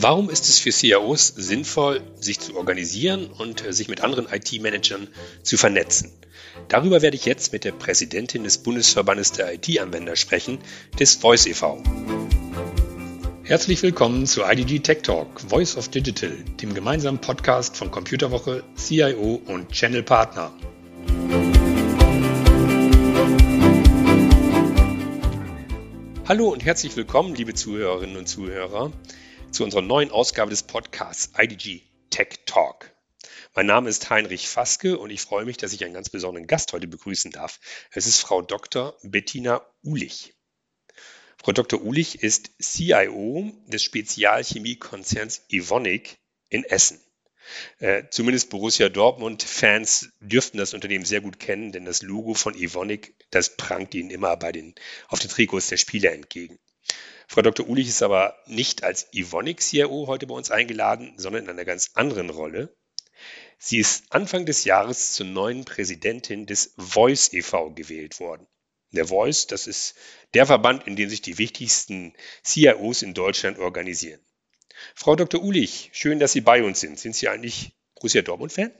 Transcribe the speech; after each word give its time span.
Warum 0.00 0.30
ist 0.30 0.48
es 0.48 0.60
für 0.60 0.70
CIOs 0.70 1.26
sinnvoll, 1.26 2.00
sich 2.20 2.38
zu 2.38 2.54
organisieren 2.54 3.26
und 3.26 3.66
äh, 3.66 3.72
sich 3.72 3.88
mit 3.88 4.00
anderen 4.00 4.28
IT-Managern 4.32 5.08
zu 5.42 5.56
vernetzen? 5.56 6.12
Darüber 6.68 7.02
werde 7.02 7.16
ich 7.16 7.24
jetzt 7.24 7.52
mit 7.52 7.64
der 7.64 7.72
Präsidentin 7.72 8.44
des 8.44 8.58
Bundesverbandes 8.58 9.32
der 9.32 9.52
IT-Anwender 9.54 10.14
sprechen, 10.14 10.60
des 11.00 11.16
Voice 11.16 11.46
e.V. 11.46 11.82
Herzlich 13.42 13.82
willkommen 13.82 14.26
zu 14.26 14.44
IDG 14.44 14.78
Tech 14.78 15.02
Talk, 15.02 15.40
Voice 15.40 15.76
of 15.76 15.88
Digital, 15.88 16.30
dem 16.62 16.74
gemeinsamen 16.74 17.20
Podcast 17.20 17.76
von 17.76 17.90
Computerwoche, 17.90 18.62
CIO 18.76 19.42
und 19.46 19.72
Channel 19.72 20.04
Partner. 20.04 20.52
Hallo 26.28 26.50
und 26.50 26.64
herzlich 26.64 26.94
willkommen, 26.94 27.34
liebe 27.34 27.54
Zuhörerinnen 27.54 28.16
und 28.16 28.28
Zuhörer 28.28 28.92
zu 29.50 29.64
unserer 29.64 29.82
neuen 29.82 30.10
Ausgabe 30.10 30.50
des 30.50 30.62
Podcasts 30.62 31.32
IDG 31.38 31.82
Tech 32.10 32.40
Talk. 32.46 32.94
Mein 33.54 33.66
Name 33.66 33.88
ist 33.88 34.10
Heinrich 34.10 34.48
Faske 34.48 34.98
und 34.98 35.10
ich 35.10 35.20
freue 35.20 35.44
mich, 35.44 35.56
dass 35.56 35.72
ich 35.72 35.84
einen 35.84 35.94
ganz 35.94 36.10
besonderen 36.10 36.46
Gast 36.46 36.72
heute 36.72 36.86
begrüßen 36.86 37.30
darf. 37.30 37.58
Es 37.90 38.06
ist 38.06 38.20
Frau 38.20 38.42
Dr. 38.42 38.96
Bettina 39.02 39.62
Ulich. 39.82 40.34
Frau 41.42 41.52
Dr. 41.52 41.80
Ulich 41.82 42.22
ist 42.22 42.50
CIO 42.60 43.52
des 43.66 43.82
Spezialchemiekonzerns 43.82 45.42
Evonik 45.48 46.18
in 46.50 46.64
Essen. 46.64 47.00
Äh, 47.78 48.04
zumindest 48.10 48.50
Borussia 48.50 48.88
Dortmund-Fans 48.90 50.10
dürften 50.20 50.58
das 50.58 50.74
Unternehmen 50.74 51.06
sehr 51.06 51.22
gut 51.22 51.40
kennen, 51.40 51.72
denn 51.72 51.86
das 51.86 52.02
Logo 52.02 52.34
von 52.34 52.54
Evonik, 52.54 53.14
das 53.30 53.56
prangt 53.56 53.94
ihnen 53.94 54.10
immer 54.10 54.36
bei 54.36 54.52
den, 54.52 54.74
auf 55.08 55.18
den 55.18 55.30
Trikots 55.30 55.68
der 55.68 55.78
Spieler 55.78 56.12
entgegen. 56.12 56.58
Frau 57.30 57.42
Dr. 57.42 57.68
Ulich 57.68 57.88
ist 57.88 58.02
aber 58.02 58.38
nicht 58.46 58.84
als 58.84 59.08
Ivonic 59.12 59.60
CIO 59.60 60.06
heute 60.06 60.26
bei 60.26 60.34
uns 60.34 60.50
eingeladen, 60.50 61.12
sondern 61.18 61.44
in 61.44 61.50
einer 61.50 61.66
ganz 61.66 61.90
anderen 61.92 62.30
Rolle. 62.30 62.74
Sie 63.58 63.78
ist 63.78 64.04
Anfang 64.08 64.46
des 64.46 64.64
Jahres 64.64 65.12
zur 65.12 65.26
neuen 65.26 65.66
Präsidentin 65.66 66.46
des 66.46 66.72
Voice 66.78 67.30
e.V. 67.34 67.74
gewählt 67.74 68.18
worden. 68.18 68.46
Der 68.92 69.04
Voice, 69.04 69.46
das 69.46 69.66
ist 69.66 69.94
der 70.32 70.46
Verband, 70.46 70.86
in 70.86 70.96
dem 70.96 71.10
sich 71.10 71.20
die 71.20 71.36
wichtigsten 71.36 72.14
CIOs 72.44 73.02
in 73.02 73.12
Deutschland 73.12 73.58
organisieren. 73.58 74.20
Frau 74.94 75.14
Dr. 75.14 75.42
Ulich, 75.42 75.90
schön, 75.92 76.20
dass 76.20 76.32
Sie 76.32 76.40
bei 76.40 76.62
uns 76.62 76.80
sind. 76.80 76.98
Sind 76.98 77.14
Sie 77.14 77.28
eigentlich 77.28 77.76
Borussia 77.96 78.22
Dortmund-Fan? 78.22 78.72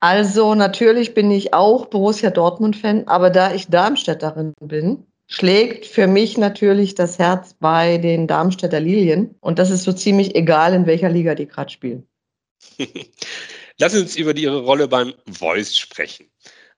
Also 0.00 0.54
natürlich 0.54 1.14
bin 1.14 1.30
ich 1.30 1.54
auch 1.54 1.86
Borussia 1.86 2.28
Dortmund-Fan, 2.28 3.08
aber 3.08 3.30
da 3.30 3.54
ich 3.54 3.68
Darmstädterin 3.68 4.52
bin, 4.60 5.06
schlägt 5.34 5.84
für 5.84 6.06
mich 6.06 6.38
natürlich 6.38 6.94
das 6.94 7.18
Herz 7.18 7.54
bei 7.58 7.98
den 7.98 8.28
Darmstädter 8.28 8.78
Lilien. 8.78 9.34
Und 9.40 9.58
das 9.58 9.70
ist 9.70 9.82
so 9.82 9.92
ziemlich 9.92 10.36
egal, 10.36 10.74
in 10.74 10.86
welcher 10.86 11.08
Liga 11.08 11.34
die 11.34 11.46
gerade 11.46 11.70
spielen. 11.70 12.06
Lassen 13.78 13.96
Sie 13.96 14.02
uns 14.02 14.16
über 14.16 14.36
Ihre 14.36 14.60
Rolle 14.60 14.86
beim 14.86 15.12
Voice 15.28 15.76
sprechen. 15.76 16.30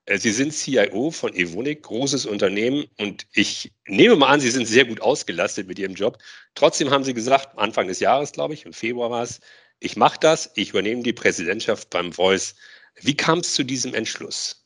Äh, 0.07 0.17
Sie 0.17 0.33
sind 0.33 0.55
CIO 0.55 1.11
von 1.11 1.35
Evonik, 1.35 1.83
großes 1.83 2.25
Unternehmen 2.25 2.87
und 2.97 3.27
ich 3.35 3.73
nehme 3.87 4.17
mal 4.17 4.29
an, 4.29 4.41
Sie 4.41 4.51
sind 4.51 4.67
sehr 4.67 4.87
gut 4.87 5.03
ausgelastet 5.03 5.69
mit 5.69 5.79
Ihrem 5.79 5.95
Job. 5.95 6.17
Trotzdem 6.55 6.91
haben 6.91 7.05
Sie 7.05 7.13
gesagt, 7.13 7.59
Anfang 7.59 7.89
des 7.89 8.01
Jahres, 8.01 8.33
glaube 8.33 8.55
ich, 8.55 8.65
im 8.65 8.73
Februar 8.73 9.11
war 9.11 9.23
es, 9.23 9.41
ich 9.81 9.97
mache 9.97 10.19
das, 10.19 10.51
ich 10.55 10.71
übernehme 10.71 11.03
die 11.03 11.13
Präsidentschaft 11.13 11.91
beim 11.91 12.11
Voice. 12.11 12.55
Wie 13.03 13.15
kam 13.15 13.41
es 13.41 13.53
zu 13.53 13.65
diesem 13.65 13.93
Entschluss? 13.93 14.66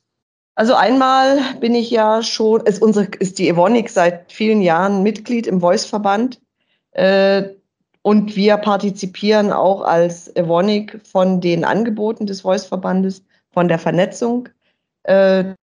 Also 0.60 0.74
einmal 0.74 1.38
bin 1.58 1.74
ich 1.74 1.90
ja 1.90 2.22
schon, 2.22 2.60
ist, 2.66 2.82
unsere, 2.82 3.06
ist 3.18 3.38
die 3.38 3.48
Evonik 3.48 3.88
seit 3.88 4.30
vielen 4.30 4.60
Jahren 4.60 5.02
Mitglied 5.02 5.46
im 5.46 5.62
Voice-Verband. 5.62 6.38
Äh, 6.90 7.44
und 8.02 8.36
wir 8.36 8.58
partizipieren 8.58 9.52
auch 9.52 9.80
als 9.80 10.36
Evonik 10.36 11.00
von 11.02 11.40
den 11.40 11.64
Angeboten 11.64 12.26
des 12.26 12.42
Voice-Verbandes, 12.42 13.22
von 13.52 13.68
der 13.68 13.78
Vernetzung, 13.78 14.50
äh, 15.04 15.54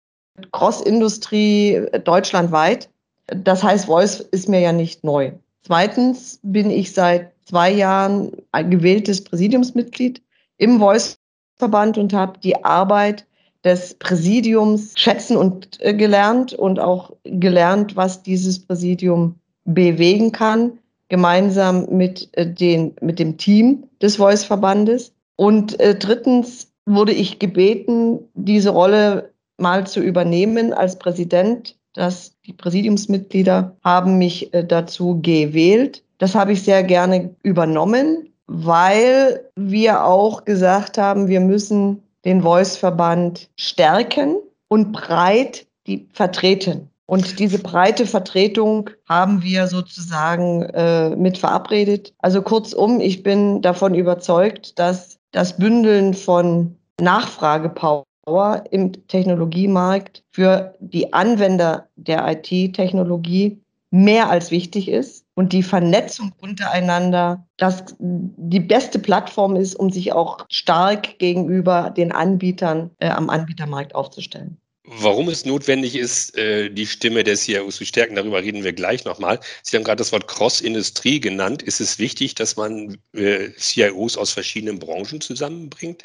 Cross-Industrie 0.53 1.89
deutschlandweit. 2.03 2.89
Das 3.27 3.63
heißt, 3.63 3.85
Voice 3.85 4.21
ist 4.21 4.49
mir 4.49 4.61
ja 4.61 4.73
nicht 4.73 5.05
neu. 5.05 5.33
Zweitens 5.63 6.41
bin 6.43 6.71
ich 6.71 6.95
seit 6.95 7.33
zwei 7.45 7.71
Jahren 7.71 8.33
gewähltes 8.51 9.23
Präsidiumsmitglied 9.23 10.23
im 10.57 10.79
Voice-Verband 10.79 11.99
und 11.99 12.15
habe 12.15 12.39
die 12.39 12.65
Arbeit 12.65 13.27
des 13.67 13.95
Präsidiums 13.95 14.93
schätzen 14.95 15.37
und 15.37 15.79
äh, 15.81 15.93
gelernt 15.93 16.55
und 16.55 16.79
auch 16.79 17.13
gelernt, 17.25 17.97
was 17.97 18.23
dieses 18.23 18.61
Präsidium 18.61 19.35
bewegen 19.65 20.31
kann, 20.31 20.79
gemeinsam 21.09 21.87
mit, 21.91 22.29
äh, 22.33 22.47
den, 22.47 22.95
mit 23.01 23.19
dem 23.19 23.37
Team 23.37 23.83
des 24.01 24.17
Voice-Verbandes. 24.17 25.13
Und 25.35 25.79
äh, 25.81 25.97
drittens 25.97 26.69
wurde 26.87 27.13
ich 27.13 27.41
gebeten, 27.41 28.21
diese 28.35 28.71
Rolle 28.71 29.33
mal 29.59 29.85
zu 29.85 30.01
übernehmen 30.01 30.73
als 30.73 30.97
Präsident. 30.97 31.77
Das, 31.93 32.35
die 32.47 32.53
Präsidiumsmitglieder 32.53 33.77
haben 33.83 34.17
mich 34.17 34.55
äh, 34.55 34.65
dazu 34.65 35.19
gewählt. 35.21 36.05
Das 36.19 36.37
habe 36.37 36.53
ich 36.53 36.63
sehr 36.63 36.85
gerne 36.85 37.35
übernommen, 37.43 38.29
weil 38.47 39.45
wir 39.57 40.05
auch 40.05 40.45
gesagt 40.45 40.99
haben, 40.99 41.27
wir 41.27 41.41
müssen 41.41 42.01
den 42.27 42.43
Voice-Verband 42.43 43.49
stärken 43.57 44.37
und 44.69 44.93
breit 44.93 45.67
die 45.87 46.09
vertreten. 46.13 46.91
Und 47.07 47.39
diese 47.39 47.61
breite 47.61 48.05
Vertretung 48.05 48.91
haben 49.09 49.43
wir 49.43 49.69
sozusagen 49.69 50.63
äh, 50.63 51.11
mit 51.11 51.39
verabredet. 51.39 52.13
Also 52.19 52.43
kurzum, 52.43 53.01
ich 53.01 53.23
bin 53.23 53.63
davon 53.63 53.95
überzeugt, 53.95 54.77
dass 54.79 55.19
das 55.31 55.57
Bündeln 55.57 56.15
von 56.15 56.77
Nachfragepower 57.01 58.65
im 58.71 59.07
Technologiemarkt 59.07 60.25
für 60.33 60.75
die 60.81 61.13
Anwender 61.13 61.87
der 61.95 62.27
IT-Technologie 62.27 63.61
mehr 63.91 64.31
als 64.31 64.51
wichtig 64.51 64.89
ist 64.89 65.25
und 65.35 65.53
die 65.53 65.63
Vernetzung 65.63 66.33
untereinander 66.41 67.47
das 67.57 67.85
die 67.99 68.61
beste 68.61 68.99
Plattform 68.99 69.57
ist, 69.57 69.75
um 69.75 69.91
sich 69.91 70.13
auch 70.13 70.45
stark 70.51 71.19
gegenüber 71.19 71.91
den 71.97 72.13
Anbietern 72.13 72.91
äh, 72.99 73.09
am 73.09 73.31
Anbietermarkt 73.31 73.95
aufzustellen. 73.95 74.59
Warum 74.89 75.29
es 75.29 75.45
notwendig 75.45 75.97
ist, 75.97 76.37
äh, 76.39 76.71
die 76.71 76.87
Stimme 76.87 77.25
der 77.25 77.35
CIOs 77.35 77.77
zu 77.77 77.85
stärken, 77.85 78.15
darüber 78.15 78.41
reden 78.43 78.63
wir 78.63 78.73
gleich 78.73 79.05
nochmal. 79.05 79.41
Sie 79.63 79.77
haben 79.77 79.83
gerade 79.83 79.99
das 79.99 80.13
Wort 80.13 80.29
Cross-Industrie 80.29 81.19
genannt. 81.19 81.63
Ist 81.63 81.81
es 81.81 81.99
wichtig, 81.99 82.37
dass 82.37 82.57
man 82.57 82.97
äh, 83.13 83.51
CIOs 83.59 84.17
aus 84.17 84.33
verschiedenen 84.33 84.79
Branchen 84.79 85.21
zusammenbringt? 85.21 86.05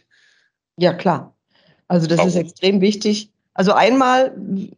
Ja, 0.77 0.93
klar. 0.93 1.35
Also 1.87 2.07
das 2.07 2.17
Warum? 2.17 2.29
ist 2.29 2.35
extrem 2.35 2.81
wichtig. 2.81 3.30
Also 3.53 3.73
einmal 3.73 4.31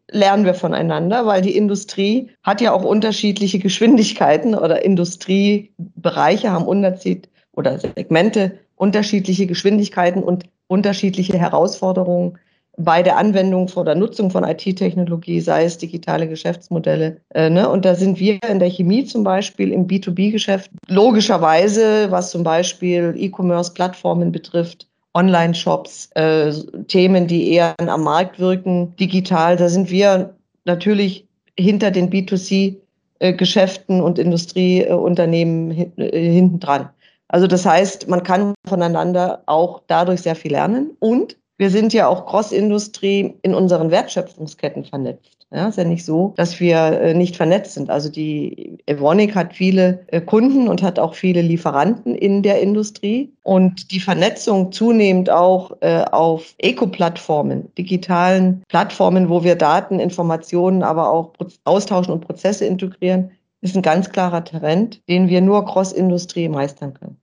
lernen 0.09 0.45
wir 0.45 0.55
voneinander, 0.55 1.25
weil 1.25 1.41
die 1.41 1.55
Industrie 1.55 2.29
hat 2.41 2.59
ja 2.59 2.71
auch 2.73 2.83
unterschiedliche 2.83 3.59
Geschwindigkeiten 3.59 4.55
oder 4.55 4.83
Industriebereiche 4.83 6.51
haben 6.51 6.65
Unterschied 6.65 7.29
oder 7.53 7.77
Segmente 7.77 8.59
unterschiedliche 8.75 9.45
Geschwindigkeiten 9.45 10.23
und 10.23 10.45
unterschiedliche 10.67 11.37
Herausforderungen 11.37 12.39
bei 12.77 13.03
der 13.03 13.17
Anwendung 13.17 13.69
oder 13.75 13.93
Nutzung 13.93 14.31
von 14.31 14.43
IT-Technologie, 14.43 15.39
sei 15.39 15.65
es 15.65 15.77
digitale 15.77 16.27
Geschäftsmodelle. 16.27 17.17
Äh, 17.29 17.51
ne? 17.51 17.69
Und 17.69 17.85
da 17.85 17.93
sind 17.93 18.19
wir 18.19 18.39
in 18.49 18.57
der 18.57 18.69
Chemie 18.69 19.05
zum 19.05 19.23
Beispiel 19.23 19.71
im 19.71 19.85
B2B-Geschäft 19.85 20.71
logischerweise, 20.87 22.09
was 22.09 22.31
zum 22.31 22.43
Beispiel 22.43 23.13
E-Commerce-Plattformen 23.15 24.31
betrifft, 24.31 24.87
Online-Shops, 25.13 26.09
äh, 26.15 26.51
Themen, 26.87 27.27
die 27.27 27.51
eher 27.51 27.75
am 27.79 28.03
Markt 28.03 28.39
wirken, 28.39 28.95
digital. 28.95 29.55
Da 29.55 29.69
sind 29.69 29.89
wir 29.89 30.35
natürlich 30.65 31.27
hinter 31.57 31.91
den 31.91 32.09
B2C-Geschäften 32.09 34.01
und 34.01 34.17
Industrieunternehmen 34.17 35.93
äh, 35.97 36.31
hinten 36.31 36.59
dran. 36.59 36.89
Also 37.27 37.47
das 37.47 37.65
heißt, 37.65 38.07
man 38.07 38.23
kann 38.23 38.53
voneinander 38.67 39.43
auch 39.45 39.81
dadurch 39.87 40.21
sehr 40.21 40.35
viel 40.35 40.51
lernen 40.51 40.95
und 40.99 41.37
wir 41.57 41.69
sind 41.69 41.93
ja 41.93 42.07
auch 42.07 42.25
Cross-Industrie 42.25 43.35
in 43.41 43.53
unseren 43.53 43.91
Wertschöpfungsketten 43.91 44.85
vernetzt. 44.85 45.42
Ja, 45.53 45.67
ist 45.67 45.77
ja 45.77 45.83
nicht 45.83 46.03
so, 46.03 46.33
dass 46.35 46.59
wir 46.59 46.77
äh, 46.77 47.13
nicht 47.13 47.35
vernetzt 47.35 47.75
sind. 47.75 47.91
Also 47.91 48.09
die 48.09 48.79
Evonik 48.87 49.35
hat 49.35 49.53
viele 49.53 50.03
äh, 50.07 50.19
Kunden 50.19 50.67
und 50.67 50.81
hat 50.81 50.97
auch 50.97 51.13
viele 51.13 51.43
Lieferanten 51.43 52.15
in 52.15 52.41
der 52.41 52.59
Industrie. 52.59 53.31
Und 53.43 53.91
die 53.91 53.99
Vernetzung 53.99 54.71
zunehmend 54.71 55.29
auch 55.29 55.77
äh, 55.81 56.05
auf 56.11 56.55
Eco-Plattformen, 56.57 57.71
digitalen 57.75 58.63
Plattformen, 58.67 59.29
wo 59.29 59.43
wir 59.43 59.55
Daten, 59.55 59.99
Informationen, 59.99 60.81
aber 60.81 61.11
auch 61.11 61.33
austauschen 61.65 62.13
und 62.13 62.21
Prozesse 62.21 62.65
integrieren, 62.65 63.29
ist 63.61 63.75
ein 63.75 63.83
ganz 63.83 64.09
klarer 64.09 64.43
Trend, 64.43 65.01
den 65.07 65.29
wir 65.29 65.41
nur 65.41 65.65
Cross-Industrie 65.65 66.49
meistern 66.49 66.95
können. 66.95 67.17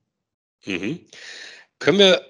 Mhm. 0.65 0.99
Können 1.79 1.99
wir 1.99 2.21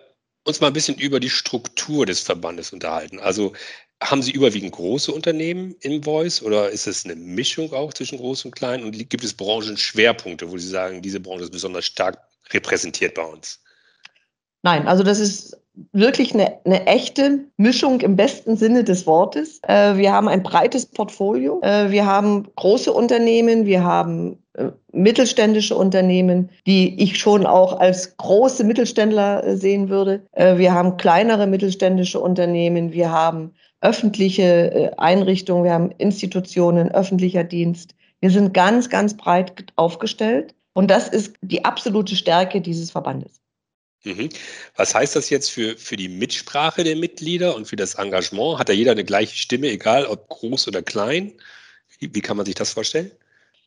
uns 0.45 0.61
mal 0.61 0.67
ein 0.67 0.73
bisschen 0.73 0.97
über 0.97 1.19
die 1.19 1.29
Struktur 1.29 2.07
des 2.07 2.21
Verbandes 2.21 2.73
unterhalten. 2.73 3.19
Also 3.19 3.53
haben 4.01 4.21
Sie 4.23 4.31
überwiegend 4.31 4.71
große 4.71 5.11
Unternehmen 5.11 5.75
im 5.81 6.01
Voice 6.03 6.41
oder 6.41 6.69
ist 6.69 6.87
es 6.87 7.05
eine 7.05 7.15
Mischung 7.15 7.71
auch 7.71 7.93
zwischen 7.93 8.17
groß 8.17 8.45
und 8.45 8.55
klein? 8.55 8.83
Und 8.83 8.91
gibt 9.09 9.23
es 9.23 9.33
Branchenschwerpunkte, 9.33 10.51
wo 10.51 10.57
Sie 10.57 10.67
sagen, 10.67 11.01
diese 11.01 11.19
Branche 11.19 11.43
ist 11.43 11.51
besonders 11.51 11.85
stark 11.85 12.17
repräsentiert 12.51 13.13
bei 13.13 13.23
uns. 13.23 13.59
Nein, 14.63 14.87
also 14.87 15.03
das 15.03 15.19
ist 15.19 15.57
wirklich 15.93 16.33
eine, 16.33 16.59
eine, 16.65 16.85
echte 16.85 17.45
Mischung 17.57 18.01
im 18.01 18.15
besten 18.15 18.57
Sinne 18.57 18.83
des 18.83 19.05
Wortes. 19.05 19.59
Äh, 19.63 19.95
wir 19.97 20.11
haben 20.11 20.27
ein 20.27 20.43
breites 20.43 20.85
Portfolio. 20.85 21.61
Äh, 21.61 21.91
wir 21.91 22.05
haben 22.05 22.47
große 22.55 22.91
Unternehmen, 22.91 23.65
wir 23.65 23.83
haben 23.83 24.40
mittelständische 24.91 25.75
Unternehmen, 25.75 26.49
die 26.67 27.01
ich 27.01 27.17
schon 27.17 27.45
auch 27.45 27.79
als 27.79 28.17
große 28.17 28.63
Mittelständler 28.63 29.43
äh, 29.43 29.57
sehen 29.57 29.89
würde. 29.89 30.25
Äh, 30.33 30.57
wir 30.57 30.73
haben 30.73 30.97
kleinere 30.97 31.47
mittelständische 31.47 32.19
Unternehmen, 32.19 32.91
wir 32.91 33.11
haben 33.11 33.53
öffentliche 33.79 34.43
äh, 34.43 34.91
Einrichtungen, 34.97 35.63
wir 35.63 35.73
haben 35.73 35.91
Institutionen, 35.97 36.91
öffentlicher 36.91 37.43
Dienst. 37.43 37.95
Wir 38.19 38.29
sind 38.29 38.53
ganz, 38.53 38.89
ganz 38.89 39.15
breit 39.15 39.65
aufgestellt. 39.77 40.53
Und 40.73 40.89
das 40.91 41.07
ist 41.09 41.33
die 41.41 41.65
absolute 41.65 42.15
Stärke 42.15 42.61
dieses 42.61 42.91
Verbandes. 42.91 43.41
Mhm. 44.03 44.29
Was 44.75 44.95
heißt 44.95 45.15
das 45.15 45.29
jetzt 45.29 45.49
für, 45.49 45.77
für 45.77 45.95
die 45.95 46.09
Mitsprache 46.09 46.83
der 46.83 46.95
Mitglieder 46.95 47.55
und 47.55 47.67
für 47.67 47.75
das 47.75 47.95
Engagement? 47.95 48.59
Hat 48.59 48.69
da 48.69 48.73
jeder 48.73 48.91
eine 48.91 49.03
gleiche 49.03 49.35
Stimme, 49.35 49.67
egal 49.67 50.05
ob 50.05 50.27
groß 50.29 50.67
oder 50.67 50.81
klein? 50.81 51.33
Wie, 51.99 52.13
wie 52.13 52.21
kann 52.21 52.37
man 52.37 52.45
sich 52.45 52.55
das 52.55 52.71
vorstellen? 52.71 53.11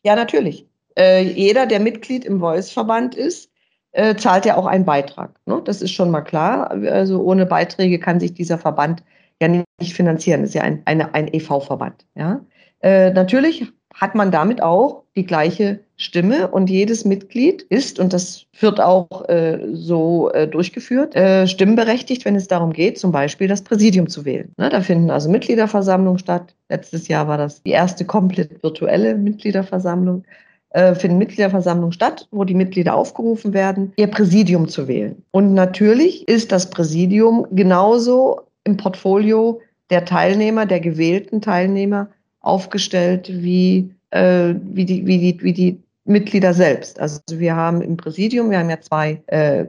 Ja, 0.03 0.15
natürlich. 0.15 0.65
Äh, 0.97 1.23
jeder, 1.23 1.65
der 1.65 1.79
Mitglied 1.79 2.25
im 2.25 2.39
Voice-Verband 2.39 3.15
ist, 3.15 3.51
äh, 3.91 4.15
zahlt 4.15 4.45
ja 4.45 4.57
auch 4.57 4.65
einen 4.65 4.85
Beitrag. 4.85 5.31
Ne? 5.45 5.61
Das 5.63 5.81
ist 5.81 5.91
schon 5.91 6.11
mal 6.11 6.21
klar. 6.21 6.71
Also 6.71 7.21
ohne 7.21 7.45
Beiträge 7.45 7.99
kann 7.99 8.19
sich 8.19 8.33
dieser 8.33 8.57
Verband 8.57 9.03
ja 9.41 9.47
nicht 9.47 9.93
finanzieren. 9.93 10.41
Das 10.41 10.49
ist 10.49 10.55
ja 10.55 10.63
ein, 10.63 10.81
eine, 10.85 11.13
ein 11.13 11.33
EV-Verband. 11.33 12.05
Ja? 12.15 12.41
Äh, 12.81 13.11
natürlich 13.11 13.65
hat 13.93 14.13
man 14.13 14.29
damit 14.29 14.61
auch 14.61 15.03
die 15.15 15.25
gleiche 15.25 15.79
Stimme 15.95 16.49
und 16.49 16.69
jedes 16.69 17.05
Mitglied 17.05 17.61
ist, 17.61 17.99
und 17.99 18.11
das 18.11 18.45
wird 18.59 18.81
auch 18.81 19.29
äh, 19.29 19.59
so 19.71 20.29
äh, 20.31 20.45
durchgeführt, 20.45 21.15
äh, 21.15 21.47
stimmberechtigt, 21.47 22.25
wenn 22.25 22.35
es 22.35 22.49
darum 22.49 22.73
geht, 22.73 22.99
zum 22.99 23.13
Beispiel 23.13 23.47
das 23.47 23.61
Präsidium 23.61 24.09
zu 24.09 24.25
wählen. 24.25 24.51
Ne, 24.57 24.67
da 24.67 24.81
finden 24.81 25.09
also 25.09 25.29
Mitgliederversammlungen 25.29 26.19
statt. 26.19 26.53
Letztes 26.67 27.07
Jahr 27.07 27.29
war 27.29 27.37
das 27.37 27.63
die 27.63 27.71
erste 27.71 28.03
komplett 28.03 28.61
virtuelle 28.61 29.15
Mitgliederversammlung. 29.15 30.25
Äh, 30.71 30.93
finden 30.95 31.17
Mitgliederversammlungen 31.19 31.93
statt, 31.93 32.27
wo 32.31 32.43
die 32.43 32.53
Mitglieder 32.53 32.95
aufgerufen 32.95 33.53
werden, 33.53 33.93
ihr 33.95 34.07
Präsidium 34.07 34.67
zu 34.67 34.89
wählen. 34.89 35.23
Und 35.31 35.53
natürlich 35.53 36.27
ist 36.27 36.51
das 36.51 36.69
Präsidium 36.69 37.47
genauso 37.51 38.41
im 38.65 38.75
Portfolio 38.75 39.61
der 39.89 40.03
Teilnehmer, 40.03 40.65
der 40.65 40.81
gewählten 40.81 41.39
Teilnehmer 41.41 42.09
aufgestellt 42.41 43.29
wie, 43.31 43.89
äh, 44.09 44.53
wie, 44.63 44.83
die, 44.83 45.05
wie, 45.07 45.17
die, 45.17 45.43
wie 45.43 45.53
die 45.53 45.83
Mitglieder 46.03 46.53
selbst. 46.53 46.99
Also 46.99 47.21
wir 47.29 47.55
haben 47.55 47.81
im 47.81 47.95
Präsidium, 47.95 48.49
wir 48.49 48.59
haben 48.59 48.69
ja 48.69 48.81
zwei 48.81 49.21
äh, 49.27 49.65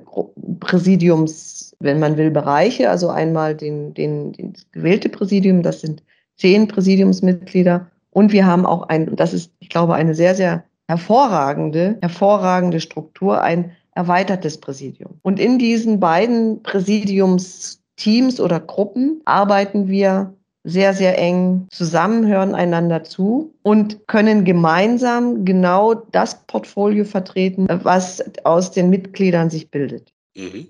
Präsidiums, 0.58 1.76
wenn 1.78 2.00
man 2.00 2.16
will, 2.16 2.32
Bereiche. 2.32 2.90
Also 2.90 3.10
einmal 3.10 3.54
den, 3.54 3.94
den, 3.94 4.32
den 4.32 4.54
gewählte 4.72 5.08
Präsidium, 5.08 5.62
das 5.62 5.82
sind 5.82 6.02
zehn 6.36 6.66
Präsidiumsmitglieder. 6.66 7.86
Und 8.10 8.32
wir 8.32 8.44
haben 8.44 8.66
auch 8.66 8.88
ein, 8.88 9.14
das 9.14 9.32
ist, 9.32 9.52
ich 9.60 9.68
glaube, 9.68 9.94
eine 9.94 10.14
sehr, 10.14 10.34
sehr 10.34 10.64
hervorragende, 10.88 11.98
hervorragende 12.00 12.80
Struktur, 12.80 13.42
ein 13.42 13.72
erweitertes 13.92 14.58
Präsidium. 14.58 15.18
Und 15.22 15.40
in 15.40 15.58
diesen 15.58 16.00
beiden 16.00 16.62
Präsidiumsteams 16.62 18.40
oder 18.40 18.60
Gruppen 18.60 19.22
arbeiten 19.24 19.88
wir 19.88 20.34
sehr, 20.64 20.94
sehr 20.94 21.16
eng 21.18 21.68
zusammen, 21.70 22.26
hören 22.26 22.54
einander 22.54 23.04
zu 23.04 23.54
und 23.62 24.06
können 24.08 24.44
gemeinsam 24.44 25.44
genau 25.44 25.94
das 25.94 26.42
Portfolio 26.46 27.04
vertreten, 27.04 27.68
was 27.84 28.22
aus 28.44 28.72
den 28.72 28.90
Mitgliedern 28.90 29.48
sich 29.48 29.70
bildet. 29.70 30.12
Mhm. 30.36 30.66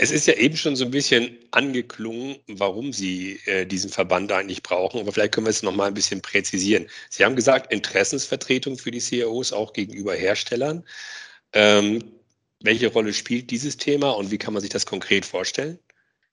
Es 0.00 0.12
ist 0.12 0.28
ja 0.28 0.34
eben 0.34 0.56
schon 0.56 0.76
so 0.76 0.84
ein 0.84 0.92
bisschen 0.92 1.36
angeklungen, 1.50 2.36
warum 2.46 2.92
Sie 2.92 3.40
äh, 3.46 3.66
diesen 3.66 3.90
Verband 3.90 4.30
eigentlich 4.30 4.62
brauchen, 4.62 5.00
aber 5.00 5.12
vielleicht 5.12 5.34
können 5.34 5.46
wir 5.46 5.50
es 5.50 5.64
noch 5.64 5.74
mal 5.74 5.86
ein 5.86 5.94
bisschen 5.94 6.22
präzisieren. 6.22 6.86
Sie 7.10 7.24
haben 7.24 7.34
gesagt, 7.34 7.72
Interessensvertretung 7.72 8.78
für 8.78 8.92
die 8.92 9.00
CIOs 9.00 9.52
auch 9.52 9.72
gegenüber 9.72 10.14
Herstellern. 10.14 10.84
Ähm, 11.52 12.04
welche 12.62 12.92
Rolle 12.92 13.12
spielt 13.12 13.50
dieses 13.50 13.76
Thema 13.76 14.10
und 14.10 14.30
wie 14.30 14.38
kann 14.38 14.54
man 14.54 14.60
sich 14.60 14.70
das 14.70 14.86
konkret 14.86 15.24
vorstellen? 15.24 15.78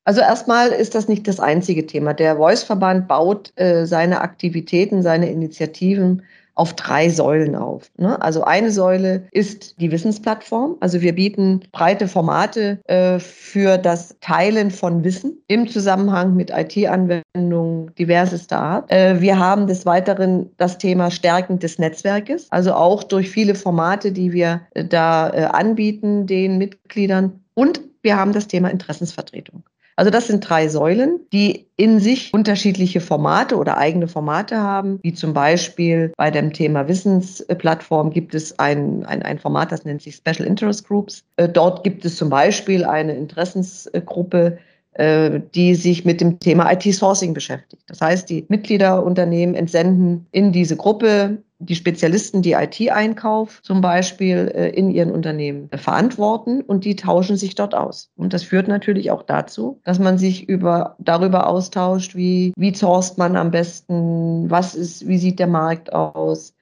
Also 0.04 0.22
erstmal 0.22 0.70
ist 0.70 0.94
das 0.94 1.08
nicht 1.08 1.28
das 1.28 1.40
einzige 1.40 1.88
Thema. 1.88 2.14
Der 2.14 2.38
Voice-Verband 2.38 3.08
baut 3.08 3.52
äh, 3.56 3.86
seine 3.88 4.22
Aktivitäten, 4.22 5.02
seine 5.02 5.32
Initiativen 5.32 6.24
auf 6.56 6.74
drei 6.74 7.10
Säulen 7.10 7.56
auf. 7.56 7.92
Ne? 7.98 8.22
Also 8.22 8.44
eine 8.44 8.72
Säule 8.72 9.28
ist 9.32 9.80
die 9.80 9.92
Wissensplattform. 9.92 10.78
Also 10.80 11.02
wir 11.02 11.14
bieten 11.14 11.62
breite 11.72 12.08
Formate 12.08 12.80
äh, 12.86 13.20
für 13.20 13.78
das 13.78 14.16
Teilen 14.22 14.72
von 14.72 15.04
Wissen 15.04 15.38
im 15.48 15.68
Zusammenhang 15.68 16.36
mit 16.36 16.50
IT-Anwendungen 16.50 17.94
diversester 17.96 18.60
Art. 18.60 18.92
Äh, 18.92 19.22
wir 19.22 19.38
haben 19.38 19.68
des 19.68 19.86
Weiteren 19.86 20.50
das 20.58 20.78
Thema 20.78 21.12
Stärken 21.12 21.60
des 21.60 21.78
Netzwerkes. 21.78 22.48
Also 22.50 22.74
auch 22.74 23.04
durch 23.04 23.30
viele 23.30 23.56
Formate, 23.56 24.12
die 24.12 24.32
wir 24.32 24.62
äh, 24.72 24.86
da 24.86 25.30
äh, 25.30 25.44
anbieten 25.44 26.26
den 26.26 26.58
Mitgliedern. 26.58 27.42
Und 27.54 27.82
wir 28.02 28.18
haben 28.18 28.34
das 28.34 28.48
Thema 28.48 28.70
Interessensvertretung. 28.70 29.64
Also 29.98 30.12
das 30.12 30.28
sind 30.28 30.48
drei 30.48 30.68
Säulen, 30.68 31.22
die 31.32 31.68
in 31.78 32.00
sich 32.00 32.34
unterschiedliche 32.34 33.00
Formate 33.00 33.56
oder 33.56 33.78
eigene 33.78 34.08
Formate 34.08 34.58
haben, 34.58 35.00
wie 35.04 35.14
zum 35.14 35.34
Beispiel 35.34 36.12
bei 36.18 36.32
dem 36.32 36.52
Thema 36.52 36.88
Wissensplattform 36.88 38.12
gibt 38.12 38.36
es 38.36 38.60
ein, 38.60 39.06
ein, 39.06 39.24
ein 39.24 39.40
Format, 39.40 39.72
das 39.72 39.86
nennt 39.86 40.02
sich 40.02 40.16
Special 40.16 40.46
Interest 40.46 40.86
Groups. 40.86 41.24
Äh, 41.38 41.48
dort 41.48 41.84
gibt 41.84 42.04
es 42.04 42.18
zum 42.18 42.30
Beispiel 42.30 42.84
eine 42.84 43.16
Interessensgruppe, 43.16 44.58
die 44.98 45.76
sich 45.76 46.06
mit 46.06 46.22
dem 46.22 46.40
Thema 46.40 46.72
IT-Sourcing 46.72 47.34
beschäftigt. 47.34 47.84
Das 47.88 48.00
heißt, 48.00 48.30
die 48.30 48.46
Mitgliederunternehmen 48.48 49.54
entsenden 49.54 50.26
in 50.32 50.54
diese 50.54 50.78
Gruppe 50.78 51.40
die 51.60 51.76
Spezialisten, 51.76 52.42
die 52.42 52.54
IT-Einkauf 52.54 53.62
zum 53.62 53.82
Beispiel 53.82 54.52
äh, 54.54 54.70
in 54.70 54.90
ihren 54.90 55.12
Unternehmen 55.12 55.70
verantworten 55.70 56.62
und 56.62 56.84
die 56.86 56.96
tauschen 56.96 57.38
sich 57.38 57.56
dort 57.56 57.74
aus. 57.74 58.12
Und 58.16 58.34
das 58.34 58.44
führt 58.44 58.68
natürlich 58.68 59.12
auch 59.12 59.24
dazu, 59.24 59.80
dass 59.84 60.00
man 60.00 60.18
sich 60.18 60.50
über, 60.50 60.96
darüber 61.00 61.48
austauscht, 61.48 62.16
wie, 62.16 62.54
wie 62.58 62.76
sourced 62.76 63.18
man 63.18 63.36
am 63.36 63.52
besten, 63.52 64.50
was 64.50 64.76
ist, 64.76 65.08
wie 65.08 65.18
sieht 65.18 65.40
der 65.40 65.48
Markt 65.48 65.94
aus, 65.94 66.54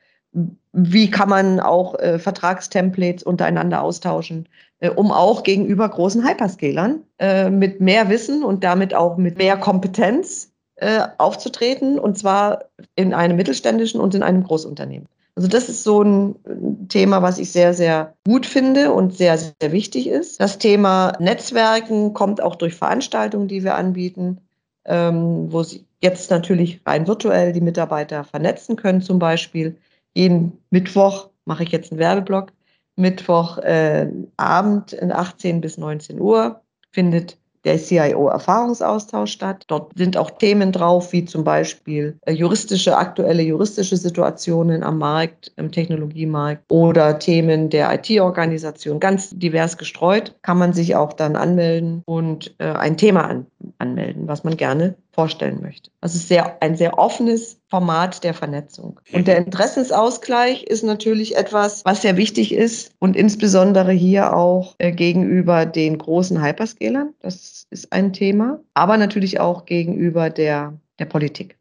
wie 0.71 1.09
kann 1.09 1.29
man 1.29 1.59
auch 1.59 1.97
äh, 1.99 2.19
Vertragstemplates 2.19 3.23
untereinander 3.23 3.81
austauschen, 3.81 4.47
äh, 4.72 4.72
um 4.89 5.11
auch 5.11 5.43
gegenüber 5.43 5.87
großen 5.87 6.27
Hyperscalern 6.27 7.03
äh, 7.19 7.49
mit 7.49 7.81
mehr 7.81 8.09
Wissen 8.09 8.43
und 8.43 8.63
damit 8.63 8.93
auch 8.93 9.17
mit 9.17 9.37
mehr 9.37 9.57
Kompetenz 9.57 10.51
äh, 10.75 11.01
aufzutreten 11.17 11.99
und 11.99 12.17
zwar 12.17 12.65
in 12.95 13.13
einem 13.13 13.37
mittelständischen 13.37 14.01
und 14.01 14.15
in 14.15 14.23
einem 14.23 14.43
Großunternehmen. 14.43 15.07
Also 15.35 15.47
das 15.47 15.67
ist 15.67 15.83
so 15.83 16.03
ein 16.03 16.87
Thema, 16.89 17.21
was 17.21 17.39
ich 17.39 17.51
sehr, 17.51 17.73
sehr 17.73 18.13
gut 18.25 18.45
finde 18.45 18.93
und 18.93 19.15
sehr, 19.15 19.37
sehr 19.37 19.71
wichtig 19.71 20.07
ist. 20.07 20.39
Das 20.39 20.59
Thema 20.59 21.13
Netzwerken 21.19 22.13
kommt 22.13 22.41
auch 22.41 22.55
durch 22.55 22.75
Veranstaltungen, 22.75 23.47
die 23.47 23.63
wir 23.63 23.75
anbieten, 23.75 24.41
ähm, 24.85 25.51
wo 25.51 25.63
sie 25.63 25.85
jetzt 26.01 26.29
natürlich 26.29 26.81
rein 26.85 27.07
virtuell 27.07 27.51
die 27.51 27.61
Mitarbeiter 27.61 28.23
vernetzen 28.23 28.75
können. 28.75 29.01
Zum 29.01 29.17
Beispiel 29.17 29.75
jeden 30.13 30.59
Mittwoch 30.69 31.29
mache 31.45 31.63
ich 31.63 31.71
jetzt 31.71 31.91
einen 31.91 31.99
Werbeblock. 31.99 32.51
Mittwochabend 32.95 34.93
äh, 34.93 34.97
in 34.97 35.11
18 35.11 35.61
bis 35.61 35.77
19 35.77 36.19
Uhr 36.19 36.61
findet 36.91 37.37
der 37.63 37.77
CIO-Erfahrungsaustausch 37.77 39.31
statt. 39.31 39.63
Dort 39.67 39.91
sind 39.95 40.17
auch 40.17 40.31
Themen 40.31 40.71
drauf, 40.71 41.13
wie 41.13 41.25
zum 41.25 41.43
Beispiel 41.43 42.17
äh, 42.25 42.33
juristische, 42.33 42.97
aktuelle 42.97 43.41
juristische 43.41 43.97
Situationen 43.97 44.83
am 44.83 44.97
Markt, 44.97 45.51
im 45.55 45.71
Technologiemarkt 45.71 46.63
oder 46.69 47.19
Themen 47.19 47.69
der 47.69 47.93
IT-Organisation. 47.93 48.99
Ganz 48.99 49.29
divers 49.31 49.77
gestreut 49.77 50.35
kann 50.41 50.57
man 50.57 50.73
sich 50.73 50.95
auch 50.95 51.13
dann 51.13 51.35
anmelden 51.35 52.03
und 52.05 52.53
äh, 52.59 52.65
ein 52.65 52.97
Thema 52.97 53.29
an, 53.29 53.45
anmelden, 53.77 54.27
was 54.27 54.43
man 54.43 54.57
gerne 54.57 54.95
vorstellen 55.13 55.61
möchte. 55.61 55.91
Also 56.01 56.15
es 56.15 56.23
ist 56.23 56.27
sehr, 56.27 56.61
ein 56.61 56.75
sehr 56.75 56.97
offenes 56.97 57.59
Format 57.69 58.23
der 58.23 58.33
Vernetzung. 58.33 58.99
Und 59.11 59.27
der 59.27 59.37
Interessensausgleich 59.37 60.63
ist 60.63 60.83
natürlich 60.83 61.37
etwas, 61.37 61.85
was 61.85 62.01
sehr 62.01 62.17
wichtig 62.17 62.51
ist 62.51 62.91
und 62.99 63.15
insbesondere 63.15 63.91
hier 63.91 64.35
auch 64.35 64.75
äh, 64.79 64.91
gegenüber 64.91 65.67
den 65.67 65.99
großen 65.99 66.43
Hyperscalern. 66.43 67.13
Das 67.19 67.67
ist 67.69 67.93
ein 67.93 68.11
Thema, 68.11 68.59
aber 68.73 68.97
natürlich 68.97 69.39
auch 69.39 69.65
gegenüber 69.65 70.31
der, 70.31 70.77
der 70.97 71.05
Politik. 71.05 71.57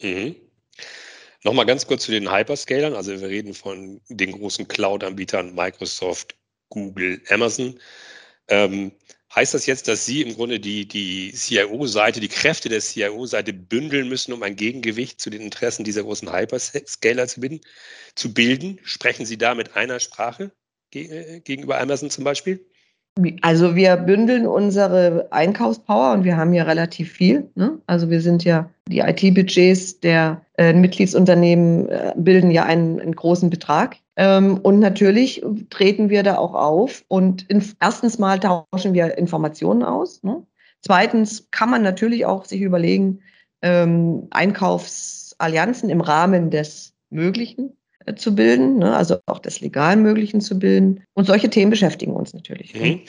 Mhm. 0.00 0.36
Nochmal 1.44 1.66
ganz 1.66 1.86
kurz 1.86 2.04
zu 2.04 2.12
den 2.12 2.32
Hyperscalern. 2.32 2.94
Also 2.94 3.20
wir 3.20 3.28
reden 3.28 3.52
von 3.52 4.00
den 4.08 4.30
großen 4.30 4.68
Cloud-Anbietern 4.68 5.56
Microsoft, 5.56 6.36
Google, 6.68 7.20
Amazon. 7.30 7.80
Ähm, 8.48 8.92
Heißt 9.34 9.54
das 9.54 9.66
jetzt, 9.66 9.88
dass 9.88 10.04
Sie 10.04 10.22
im 10.22 10.34
Grunde 10.34 10.60
die, 10.60 10.86
die 10.86 11.32
CIO-Seite, 11.32 12.20
die 12.20 12.28
Kräfte 12.28 12.68
der 12.68 12.80
CIO-Seite 12.80 13.52
bündeln 13.52 14.08
müssen, 14.08 14.32
um 14.32 14.42
ein 14.42 14.56
Gegengewicht 14.56 15.20
zu 15.20 15.30
den 15.30 15.40
Interessen 15.40 15.84
dieser 15.84 16.02
großen 16.02 16.30
Hyperscaler 16.30 17.26
zu 17.26 17.40
bilden? 17.40 17.60
Zu 18.14 18.34
bilden? 18.34 18.78
Sprechen 18.82 19.24
Sie 19.24 19.38
da 19.38 19.54
mit 19.54 19.74
einer 19.76 20.00
Sprache? 20.00 20.52
gegenüber 20.92 21.80
Amazon 21.80 22.10
zum 22.10 22.24
Beispiel? 22.24 22.64
Also 23.42 23.76
wir 23.76 23.96
bündeln 23.96 24.46
unsere 24.46 25.28
Einkaufspower 25.30 26.12
und 26.12 26.24
wir 26.24 26.36
haben 26.36 26.54
ja 26.54 26.64
relativ 26.64 27.12
viel. 27.12 27.50
Ne? 27.54 27.78
Also 27.86 28.08
wir 28.08 28.22
sind 28.22 28.44
ja, 28.44 28.70
die 28.88 29.00
IT-Budgets 29.00 30.00
der 30.00 30.44
äh, 30.56 30.72
Mitgliedsunternehmen 30.72 31.88
äh, 31.88 32.14
bilden 32.16 32.50
ja 32.50 32.64
einen, 32.64 33.00
einen 33.00 33.14
großen 33.14 33.50
Betrag. 33.50 33.96
Ähm, 34.16 34.58
und 34.58 34.78
natürlich 34.78 35.42
treten 35.70 36.10
wir 36.10 36.22
da 36.22 36.36
auch 36.36 36.54
auf 36.54 37.04
und 37.08 37.46
erstens 37.80 38.18
mal 38.18 38.38
tauschen 38.38 38.92
wir 38.92 39.16
Informationen 39.16 39.82
aus. 39.82 40.22
Ne? 40.22 40.46
Zweitens 40.82 41.48
kann 41.50 41.70
man 41.70 41.82
natürlich 41.82 42.26
auch 42.26 42.44
sich 42.44 42.60
überlegen, 42.60 43.22
ähm, 43.62 44.26
Einkaufsallianzen 44.30 45.88
im 45.88 46.00
Rahmen 46.00 46.50
des 46.50 46.92
Möglichen 47.10 47.76
äh, 48.04 48.14
zu 48.14 48.34
bilden, 48.34 48.78
ne? 48.78 48.94
also 48.94 49.18
auch 49.26 49.38
des 49.38 49.60
legal 49.60 49.96
Möglichen 49.96 50.40
zu 50.40 50.58
bilden. 50.58 51.04
Und 51.14 51.26
solche 51.26 51.48
Themen 51.48 51.70
beschäftigen 51.70 52.12
uns 52.12 52.34
natürlich. 52.34 52.74
Mhm. 52.74 53.00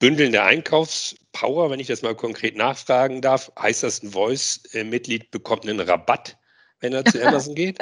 Bündeln 0.00 0.32
der 0.32 0.46
Einkaufspower, 0.46 1.70
wenn 1.70 1.78
ich 1.78 1.86
das 1.86 2.00
mal 2.00 2.14
konkret 2.14 2.56
nachfragen 2.56 3.20
darf, 3.20 3.52
heißt 3.60 3.82
das, 3.82 4.02
ein 4.02 4.10
Voice-Mitglied 4.10 5.30
bekommt 5.30 5.68
einen 5.68 5.78
Rabatt, 5.78 6.38
wenn 6.80 6.92
er 6.92 7.04
zu 7.04 7.22
Amazon 7.26 7.54
geht? 7.54 7.78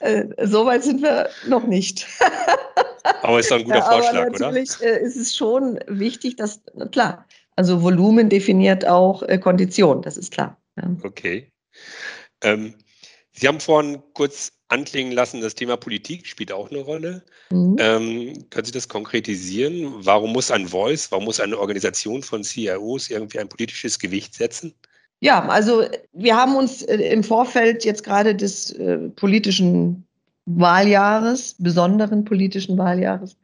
Äh, 0.00 0.24
Soweit 0.46 0.84
sind 0.84 1.02
wir 1.02 1.28
noch 1.46 1.66
nicht. 1.66 2.06
Aber 3.22 3.40
ist 3.40 3.50
doch 3.50 3.58
ein 3.58 3.64
guter 3.64 3.82
Vorschlag, 3.82 4.26
Aber 4.26 4.30
natürlich 4.30 4.76
oder? 4.80 5.00
Äh, 5.00 5.04
ist 5.04 5.16
es 5.16 5.36
schon 5.36 5.78
wichtig, 5.86 6.36
dass, 6.36 6.60
klar, 6.92 7.26
also 7.56 7.82
Volumen 7.82 8.28
definiert 8.28 8.86
auch 8.86 9.22
Kondition, 9.40 10.02
das 10.02 10.16
ist 10.16 10.32
klar. 10.32 10.60
Okay. 11.02 11.50
Ähm, 12.42 12.74
Sie 13.32 13.46
haben 13.46 13.60
vorhin 13.60 14.02
kurz 14.14 14.52
anklingen 14.68 15.12
lassen, 15.12 15.40
das 15.40 15.54
Thema 15.54 15.76
Politik 15.76 16.26
spielt 16.26 16.50
auch 16.50 16.70
eine 16.70 16.80
Rolle. 16.80 17.22
Mhm. 17.50 17.76
Ähm, 17.78 18.50
können 18.50 18.64
Sie 18.64 18.72
das 18.72 18.88
konkretisieren? 18.88 19.94
Warum 20.04 20.32
muss 20.32 20.50
ein 20.50 20.68
Voice, 20.68 21.10
warum 21.12 21.26
muss 21.26 21.38
eine 21.38 21.58
Organisation 21.58 22.22
von 22.22 22.42
CIOs 22.42 23.10
irgendwie 23.10 23.38
ein 23.38 23.48
politisches 23.48 23.98
Gewicht 23.98 24.34
setzen? 24.34 24.74
Ja, 25.20 25.46
also 25.48 25.82
wir 26.12 26.36
haben 26.36 26.56
uns 26.56 26.82
äh, 26.82 26.96
im 26.96 27.24
Vorfeld 27.24 27.84
jetzt 27.84 28.04
gerade 28.04 28.34
des 28.34 28.70
äh, 28.72 28.98
politischen 29.16 30.06
Wahljahres, 30.44 31.56
besonderen 31.58 32.24
politischen 32.24 32.76
Wahljahres 32.76 33.36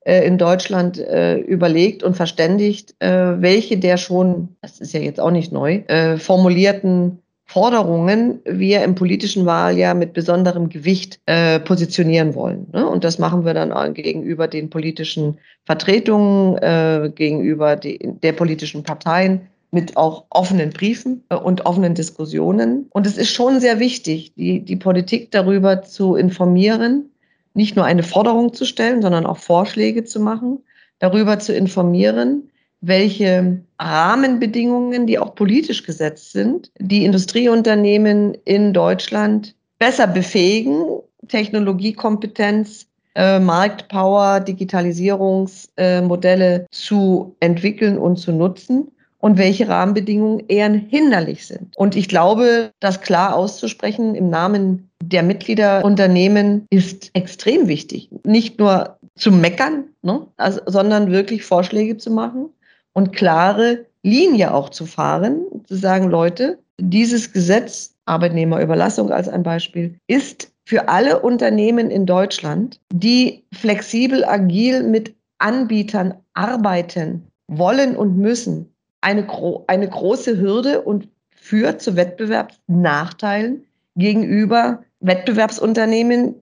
äh, 0.00 0.26
in 0.26 0.38
Deutschland 0.38 0.98
äh, 0.98 1.38
überlegt 1.38 2.02
und 2.02 2.16
verständigt, 2.16 2.94
äh, 3.00 3.40
welche 3.40 3.76
der 3.78 3.98
schon, 3.98 4.56
das 4.62 4.80
ist 4.80 4.94
ja 4.94 5.00
jetzt 5.00 5.20
auch 5.20 5.30
nicht 5.30 5.52
neu, 5.52 5.82
äh, 5.88 6.16
formulierten 6.16 7.18
Forderungen 7.44 8.40
wir 8.44 8.84
im 8.84 8.94
politischen 8.94 9.44
Wahljahr 9.44 9.94
mit 9.94 10.12
besonderem 10.12 10.68
Gewicht 10.68 11.18
äh, 11.26 11.58
positionieren 11.58 12.36
wollen. 12.36 12.68
Ne? 12.72 12.88
Und 12.88 13.02
das 13.02 13.18
machen 13.18 13.44
wir 13.44 13.54
dann 13.54 13.92
gegenüber 13.92 14.46
den 14.46 14.70
politischen 14.70 15.36
Vertretungen, 15.66 16.58
äh, 16.58 17.10
gegenüber 17.12 17.74
die, 17.74 17.98
der 18.22 18.32
politischen 18.32 18.84
Parteien 18.84 19.48
mit 19.70 19.96
auch 19.96 20.24
offenen 20.30 20.70
Briefen 20.70 21.22
äh, 21.28 21.36
und 21.36 21.66
offenen 21.66 21.94
Diskussionen. 21.94 22.88
Und 22.90 23.06
es 23.06 23.16
ist 23.16 23.30
schon 23.30 23.60
sehr 23.60 23.78
wichtig, 23.78 24.34
die, 24.34 24.58
die 24.60 24.76
Politik 24.76 25.30
darüber 25.30 25.82
zu 25.82 26.16
informieren, 26.16 27.10
nicht 27.54 27.76
nur 27.76 27.84
eine 27.84 28.02
Forderung 28.02 28.52
zu 28.52 28.64
stellen, 28.64 29.02
sondern 29.02 29.26
auch 29.26 29.38
Vorschläge 29.38 30.02
zu 30.04 30.18
machen, 30.20 30.58
darüber 30.98 31.38
zu 31.38 31.54
informieren, 31.54 32.50
welche 32.80 33.60
Rahmenbedingungen, 33.78 35.06
die 35.06 35.18
auch 35.18 35.34
politisch 35.34 35.84
gesetzt 35.84 36.32
sind, 36.32 36.70
die 36.78 37.04
Industrieunternehmen 37.04 38.38
in 38.44 38.72
Deutschland 38.72 39.54
besser 39.78 40.06
befähigen, 40.06 40.86
Technologiekompetenz, 41.28 42.86
äh, 43.14 43.38
Marktpower, 43.38 44.40
Digitalisierungsmodelle 44.40 46.54
äh, 46.54 46.64
zu 46.70 47.36
entwickeln 47.40 47.98
und 47.98 48.16
zu 48.16 48.32
nutzen 48.32 48.90
und 49.20 49.38
welche 49.38 49.68
Rahmenbedingungen 49.68 50.44
eher 50.48 50.70
hinderlich 50.70 51.46
sind. 51.46 51.76
Und 51.76 51.94
ich 51.94 52.08
glaube, 52.08 52.72
das 52.80 53.00
klar 53.00 53.36
auszusprechen 53.36 54.14
im 54.14 54.28
Namen 54.30 54.90
der 55.02 55.22
Mitgliederunternehmen 55.22 56.66
ist 56.70 57.10
extrem 57.14 57.68
wichtig. 57.68 58.10
Nicht 58.24 58.58
nur 58.58 58.98
zu 59.16 59.30
meckern, 59.30 59.84
ne, 60.02 60.26
also, 60.36 60.60
sondern 60.66 61.10
wirklich 61.10 61.44
Vorschläge 61.44 61.96
zu 61.96 62.10
machen 62.10 62.50
und 62.92 63.12
klare 63.12 63.86
Linie 64.02 64.54
auch 64.54 64.70
zu 64.70 64.86
fahren, 64.86 65.42
zu 65.66 65.76
sagen, 65.76 66.08
Leute, 66.08 66.58
dieses 66.80 67.32
Gesetz, 67.32 67.94
Arbeitnehmerüberlassung 68.06 69.12
als 69.12 69.28
ein 69.28 69.42
Beispiel, 69.42 69.96
ist 70.06 70.50
für 70.64 70.88
alle 70.88 71.20
Unternehmen 71.20 71.90
in 71.90 72.06
Deutschland, 72.06 72.80
die 72.92 73.44
flexibel, 73.52 74.24
agil 74.24 74.82
mit 74.82 75.14
Anbietern 75.38 76.14
arbeiten 76.34 77.26
wollen 77.48 77.96
und 77.96 78.16
müssen, 78.16 78.69
eine, 79.00 79.26
gro 79.26 79.64
eine 79.66 79.88
große 79.88 80.38
Hürde 80.38 80.82
und 80.82 81.08
führt 81.30 81.80
zu 81.80 81.96
Wettbewerbsnachteilen 81.96 83.66
gegenüber 83.96 84.84
Wettbewerbsunternehmen, 85.00 86.34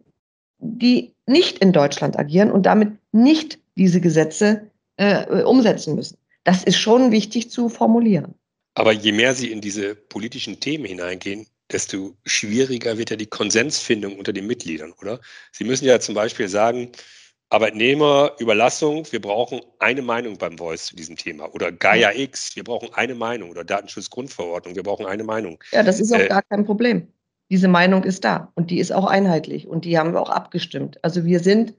die 0.59 1.12
nicht 1.27 1.59
in 1.59 1.73
Deutschland 1.73 2.19
agieren 2.19 2.50
und 2.50 2.67
damit 2.67 2.93
nicht 3.12 3.59
diese 3.77 4.00
Gesetze 4.00 4.71
äh, 4.97 5.43
umsetzen 5.43 5.95
müssen. 5.95 6.19
Das 6.45 6.65
ist 6.65 6.79
schon 6.79 7.12
wichtig 7.12 7.50
zu 7.50 7.69
formulieren. 7.69 8.35
Aber 8.75 8.93
je 8.93 9.12
mehr 9.12 9.35
Sie 9.35 9.50
in 9.50 9.61
diese 9.61 9.95
politischen 9.95 10.61
Themen 10.61 10.85
hineingehen, 10.85 11.47
desto 11.71 12.17
schwieriger 12.25 12.97
wird 12.97 13.11
ja 13.11 13.17
die 13.17 13.27
Konsensfindung 13.27 14.17
unter 14.17 14.33
den 14.33 14.47
Mitgliedern, 14.47 14.93
oder? 15.00 15.21
Sie 15.53 15.65
müssen 15.65 15.85
ja 15.85 16.00
zum 16.00 16.15
Beispiel 16.15 16.49
sagen, 16.49 16.91
Arbeitnehmerüberlassung, 17.50 19.11
wir 19.11 19.21
brauchen 19.21 19.61
eine 19.78 20.02
Meinung 20.02 20.37
beim 20.37 20.59
Voice 20.59 20.87
zu 20.87 20.97
diesem 20.97 21.17
Thema. 21.17 21.52
Oder 21.55 21.73
Gaia 21.73 22.12
X, 22.14 22.55
wir 22.57 22.64
brauchen 22.64 22.88
eine 22.93 23.14
Meinung. 23.14 23.50
Oder 23.50 23.64
Datenschutzgrundverordnung, 23.64 24.76
wir 24.76 24.83
brauchen 24.83 25.07
eine 25.07 25.25
Meinung. 25.25 25.59
Ja, 25.73 25.83
das 25.83 26.00
ist 26.00 26.12
auch 26.12 26.19
äh, 26.19 26.28
gar 26.28 26.43
kein 26.43 26.64
Problem. 26.64 27.09
Diese 27.50 27.69
Meinung 27.69 28.05
ist 28.05 28.25
da 28.25 28.52
und 28.55 28.71
die 28.71 28.78
ist 28.78 28.93
auch 28.93 29.07
einheitlich 29.07 29.67
und 29.67 29.87
die 29.87 29.99
haben 29.99 30.12
wir 30.12 30.21
auch 30.21 30.28
abgestimmt. 30.28 31.02
Also 31.02 31.25
wir 31.25 31.40
sind 31.40 31.75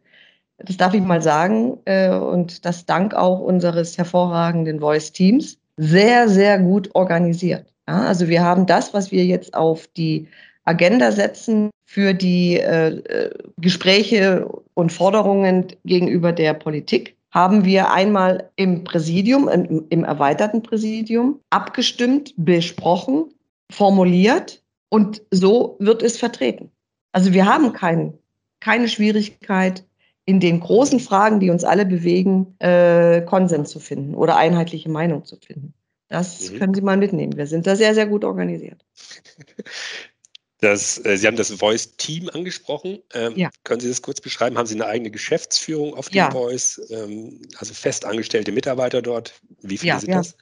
das 0.59 0.77
darf 0.77 0.93
ich 0.93 1.01
mal 1.01 1.21
sagen, 1.21 1.77
äh, 1.85 2.09
und 2.09 2.65
das 2.65 2.85
dank 2.85 3.13
auch 3.13 3.39
unseres 3.39 3.97
hervorragenden 3.97 4.79
Voice-Teams, 4.79 5.57
sehr, 5.77 6.27
sehr 6.27 6.59
gut 6.59 6.89
organisiert. 6.93 7.65
Ja, 7.87 8.01
also 8.03 8.27
wir 8.27 8.43
haben 8.43 8.65
das, 8.65 8.93
was 8.93 9.11
wir 9.11 9.25
jetzt 9.25 9.53
auf 9.53 9.87
die 9.87 10.27
Agenda 10.69 11.11
setzen 11.11 11.71
für 11.85 12.13
die 12.13 12.57
äh, 12.57 12.89
äh 12.89 13.29
Gespräche 13.57 14.47
und 14.75 14.91
Forderungen 14.93 15.67
gegenüber 15.83 16.31
der 16.31 16.53
Politik, 16.53 17.15
haben 17.31 17.65
wir 17.65 17.91
einmal 17.91 18.49
im 18.55 18.83
Präsidium, 18.83 19.47
im, 19.49 19.85
im 19.89 20.03
erweiterten 20.03 20.63
Präsidium 20.63 21.39
abgestimmt, 21.49 22.33
besprochen, 22.37 23.25
formuliert 23.71 24.63
und 24.89 25.21
so 25.31 25.75
wird 25.79 26.01
es 26.01 26.17
vertreten. 26.17 26.71
Also 27.11 27.33
wir 27.33 27.45
haben 27.45 27.73
kein, 27.73 28.13
keine 28.59 28.87
Schwierigkeit, 28.87 29.83
in 30.25 30.39
den 30.39 30.59
großen 30.59 30.99
Fragen, 30.99 31.39
die 31.39 31.49
uns 31.49 31.63
alle 31.63 31.87
bewegen, 31.87 32.55
äh, 32.59 33.21
Konsens 33.21 33.71
zu 33.71 33.79
finden 33.79 34.13
oder 34.13 34.37
einheitliche 34.37 34.87
Meinung 34.87 35.25
zu 35.25 35.37
finden. 35.37 35.73
Das 36.07 36.51
mhm. 36.51 36.59
können 36.59 36.73
Sie 36.75 36.81
mal 36.81 36.97
mitnehmen. 36.97 37.35
Wir 37.35 37.47
sind 37.47 37.65
da 37.65 37.75
sehr, 37.75 37.95
sehr 37.95 38.05
gut 38.05 38.23
organisiert. 38.23 38.85
Das, 40.61 41.03
äh, 41.05 41.17
Sie 41.17 41.25
haben 41.25 41.37
das 41.37 41.51
Voice-Team 41.51 42.29
angesprochen. 42.33 42.99
Ähm, 43.13 43.33
ja. 43.37 43.49
Können 43.63 43.79
Sie 43.79 43.87
das 43.87 44.01
kurz 44.01 44.19
beschreiben? 44.19 44.57
Haben 44.57 44.67
Sie 44.67 44.75
eine 44.75 44.87
eigene 44.87 45.09
Geschäftsführung 45.09 45.93
auf 45.93 46.09
dem 46.09 46.17
ja. 46.17 46.31
Voice? 46.31 46.81
Ähm, 46.89 47.41
also 47.57 47.73
festangestellte 47.73 48.51
Mitarbeiter 48.51 49.01
dort? 49.01 49.33
Wie 49.61 49.77
viele 49.77 49.93
ja, 49.93 49.99
sind 49.99 50.11
das? 50.11 50.35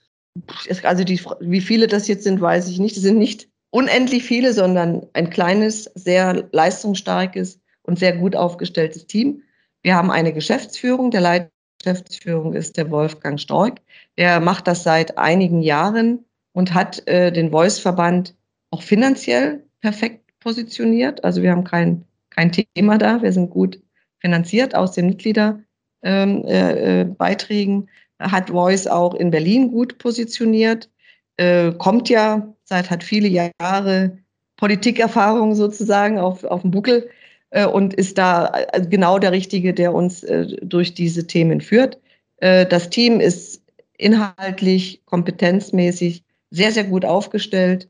Also 0.84 1.04
die, 1.04 1.22
wie 1.40 1.62
viele 1.62 1.88
das 1.88 2.08
jetzt 2.08 2.24
sind, 2.24 2.42
weiß 2.42 2.68
ich 2.68 2.80
nicht. 2.80 2.98
Es 2.98 3.04
sind 3.04 3.18
nicht 3.18 3.48
unendlich 3.70 4.24
viele, 4.24 4.54
sondern 4.54 5.06
ein 5.14 5.30
kleines, 5.30 5.86
sehr 5.96 6.48
leistungsstarkes 6.52 7.60
und 7.84 8.00
sehr 8.00 8.16
gut 8.18 8.36
aufgestelltes 8.36 9.06
Team. 9.06 9.44
Wir 9.84 9.96
haben 9.96 10.10
eine 10.12 10.34
Geschäftsführung. 10.34 11.12
Der 11.12 11.22
Leiter 11.22 11.52
der 11.86 11.94
Geschäftsführung 11.94 12.54
ist 12.54 12.78
der 12.78 12.90
Wolfgang 12.90 13.40
Stork. 13.40 13.80
Der 14.18 14.40
macht 14.40 14.68
das 14.68 14.82
seit 14.82 15.18
einigen 15.20 15.62
Jahren 15.62 16.26
und 16.54 16.74
hat 16.74 17.08
äh, 17.08 17.32
den 17.32 17.52
Voice-Verband 17.52 18.36
auch 18.72 18.82
finanziell 18.82 19.67
perfekt 19.82 20.22
positioniert. 20.40 21.24
Also 21.24 21.42
wir 21.42 21.52
haben 21.52 21.64
kein, 21.64 22.06
kein 22.30 22.52
Thema 22.52 22.98
da. 22.98 23.22
Wir 23.22 23.32
sind 23.32 23.50
gut 23.50 23.80
finanziert 24.20 24.76
aus 24.76 24.92
den 24.94 25.08
Mitgliederbeiträgen. 25.08 25.66
Ähm, 26.04 26.44
äh, 26.46 27.02
äh, 27.02 27.86
hat 28.20 28.50
Voice 28.50 28.88
auch 28.88 29.14
in 29.14 29.30
Berlin 29.30 29.72
gut 29.72 30.00
positioniert. 30.00 30.90
Äh, 31.38 31.72
kommt 31.74 32.10
ja 32.10 32.54
seit, 32.64 32.90
hat 32.90 33.04
viele 33.04 33.28
Jahre 33.28 34.18
Politikerfahrung 34.58 35.54
sozusagen 35.54 36.18
auf, 36.18 36.44
auf 36.44 36.62
dem 36.62 36.72
Buckel 36.72 37.10
äh, 37.52 37.66
und 37.66 37.94
ist 37.94 38.18
da 38.18 38.52
äh, 38.74 38.86
genau 38.86 39.20
der 39.20 39.32
Richtige, 39.32 39.74
der 39.74 39.94
uns 39.94 40.24
äh, 40.24 40.48
durch 40.62 40.94
diese 40.94 41.28
Themen 41.28 41.62
führt. 41.62 42.00
das 42.40 42.92
Team 42.92 43.20
ist 43.20 43.64
inhaltlich, 43.98 45.02
kompetenzmäßig 45.06 46.24
sehr, 46.52 46.72
sehr 46.72 46.84
gut 46.84 47.04
aufgestellt, 47.04 47.90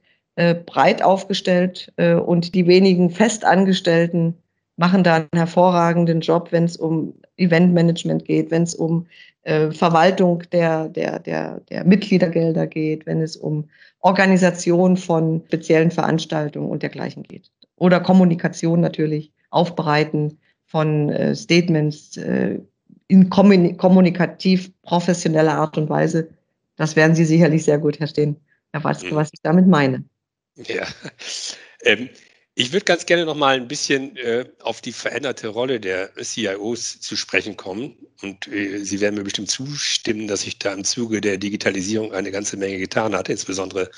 breit 0.66 1.02
aufgestellt 1.02 1.92
und 1.98 2.54
die 2.54 2.68
wenigen 2.68 3.10
Festangestellten 3.10 4.36
machen 4.78 5.04
da 5.04 5.16
einen 5.16 5.30
hervorragenden 5.34 6.22
Job, 6.22 6.52
wenn 6.52 6.66
es 6.66 6.78
um 6.78 7.16
Eventmanagement 7.38 8.26
geht, 8.26 8.52
wenn 8.52 8.64
es 8.64 8.76
um 8.76 9.08
äh, 9.44 9.72
Verwaltung 9.72 10.44
der, 10.52 10.90
der, 10.90 11.20
der, 11.20 11.62
der 11.70 11.84
Mitgliedergelder 11.84 12.68
geht, 12.68 13.06
wenn 13.06 13.22
es 13.22 13.36
um 13.36 13.66
Organisation 14.02 14.98
von 14.98 15.42
speziellen 15.48 15.92
Veranstaltungen 15.92 16.70
und 16.70 16.84
dergleichen 16.84 17.24
geht. 17.24 17.52
Oder 17.78 18.00
Kommunikation 18.00 18.82
natürlich, 18.82 19.32
Aufbereiten 19.50 20.38
von 20.66 21.10
äh, 21.10 21.36
Statements 21.36 22.18
äh, 22.18 22.60
in 23.08 23.30
kommunikativ 23.30 24.72
professioneller 24.82 25.56
Art 25.56 25.78
und 25.78 25.90
Weise. 25.90 26.28
Das 26.76 26.96
werden 26.96 27.16
Sie 27.16 27.24
sicherlich 27.24 27.64
sehr 27.64 27.78
gut 27.78 27.96
verstehen, 27.96 28.36
Herr 28.74 28.84
Watzke, 28.84 29.14
mhm. 29.14 29.16
was 29.16 29.30
ich 29.32 29.42
damit 29.42 29.66
meine. 29.66 30.04
Ja, 30.58 30.88
ähm, 31.82 32.10
ich 32.56 32.72
würde 32.74 32.86
ganz 32.86 33.06
gerne 33.06 33.26
noch 33.26 33.36
mal 33.36 33.56
ein 33.56 33.68
bisschen 33.68 34.18
äh, 34.18 34.46
auf 34.62 34.82
die 34.82 34.92
veränderte 34.92 35.50
Rolle 35.50 35.80
der 35.80 36.12
CIOs 36.16 37.00
zu 37.00 37.16
sprechen 37.16 37.56
kommen. 37.56 37.96
Und 38.24 38.48
äh, 38.48 38.84
Sie 38.84 39.00
werden 39.00 39.16
mir 39.16 39.24
bestimmt 39.24 39.52
zustimmen, 39.52 40.28
dass 40.28 40.42
sich 40.42 40.58
da 40.58 40.74
im 40.74 40.84
Zuge 40.84 41.22
der 41.22 41.38
Digitalisierung 41.38 42.14
eine 42.14 42.32
ganze 42.32 42.58
Menge 42.58 42.80
getan 42.80 43.16
hat, 43.16 43.30
insbesondere 43.30 43.92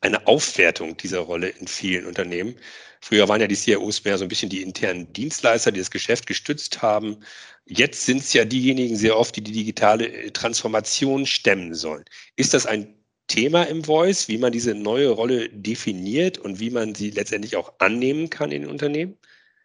eine 0.00 0.26
Aufwertung 0.26 0.96
dieser 0.96 1.18
Rolle 1.20 1.50
in 1.50 1.68
vielen 1.68 2.06
Unternehmen. 2.06 2.56
Früher 3.02 3.28
waren 3.28 3.40
ja 3.42 3.46
die 3.46 3.56
CIOs 3.56 4.04
mehr 4.04 4.16
so 4.16 4.24
ein 4.24 4.28
bisschen 4.28 4.48
die 4.48 4.62
internen 4.62 5.12
Dienstleister, 5.12 5.72
die 5.72 5.80
das 5.80 5.90
Geschäft 5.90 6.26
gestützt 6.26 6.80
haben. 6.80 7.18
Jetzt 7.66 8.06
sind 8.06 8.22
es 8.22 8.32
ja 8.32 8.46
diejenigen 8.46 8.96
sehr 8.96 9.16
oft, 9.18 9.36
die 9.36 9.42
die 9.42 9.52
digitale 9.52 10.08
äh, 10.08 10.30
Transformation 10.30 11.26
stemmen 11.26 11.74
sollen. 11.74 12.04
Ist 12.36 12.54
das 12.54 12.64
ein 12.64 12.94
Thema 13.30 13.62
im 13.62 13.84
Voice, 13.84 14.26
wie 14.26 14.38
man 14.38 14.50
diese 14.50 14.74
neue 14.74 15.08
Rolle 15.10 15.48
definiert 15.50 16.36
und 16.36 16.58
wie 16.58 16.70
man 16.70 16.96
sie 16.96 17.10
letztendlich 17.10 17.56
auch 17.56 17.72
annehmen 17.78 18.28
kann 18.28 18.50
in 18.50 18.66
Unternehmen? 18.66 19.16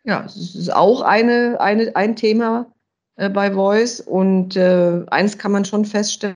Ja, 0.03 0.24
es 0.25 0.55
ist 0.55 0.72
auch 0.72 1.01
eine, 1.01 1.60
eine, 1.60 1.95
ein 1.95 2.15
Thema 2.15 2.72
äh, 3.15 3.27
bei 3.27 3.51
Voice 3.51 4.00
und 4.01 4.55
äh, 4.55 5.01
eins 5.07 5.39
kann 5.39 5.51
man 5.51 5.65
schon 5.65 5.84
feststellen, 5.84 6.36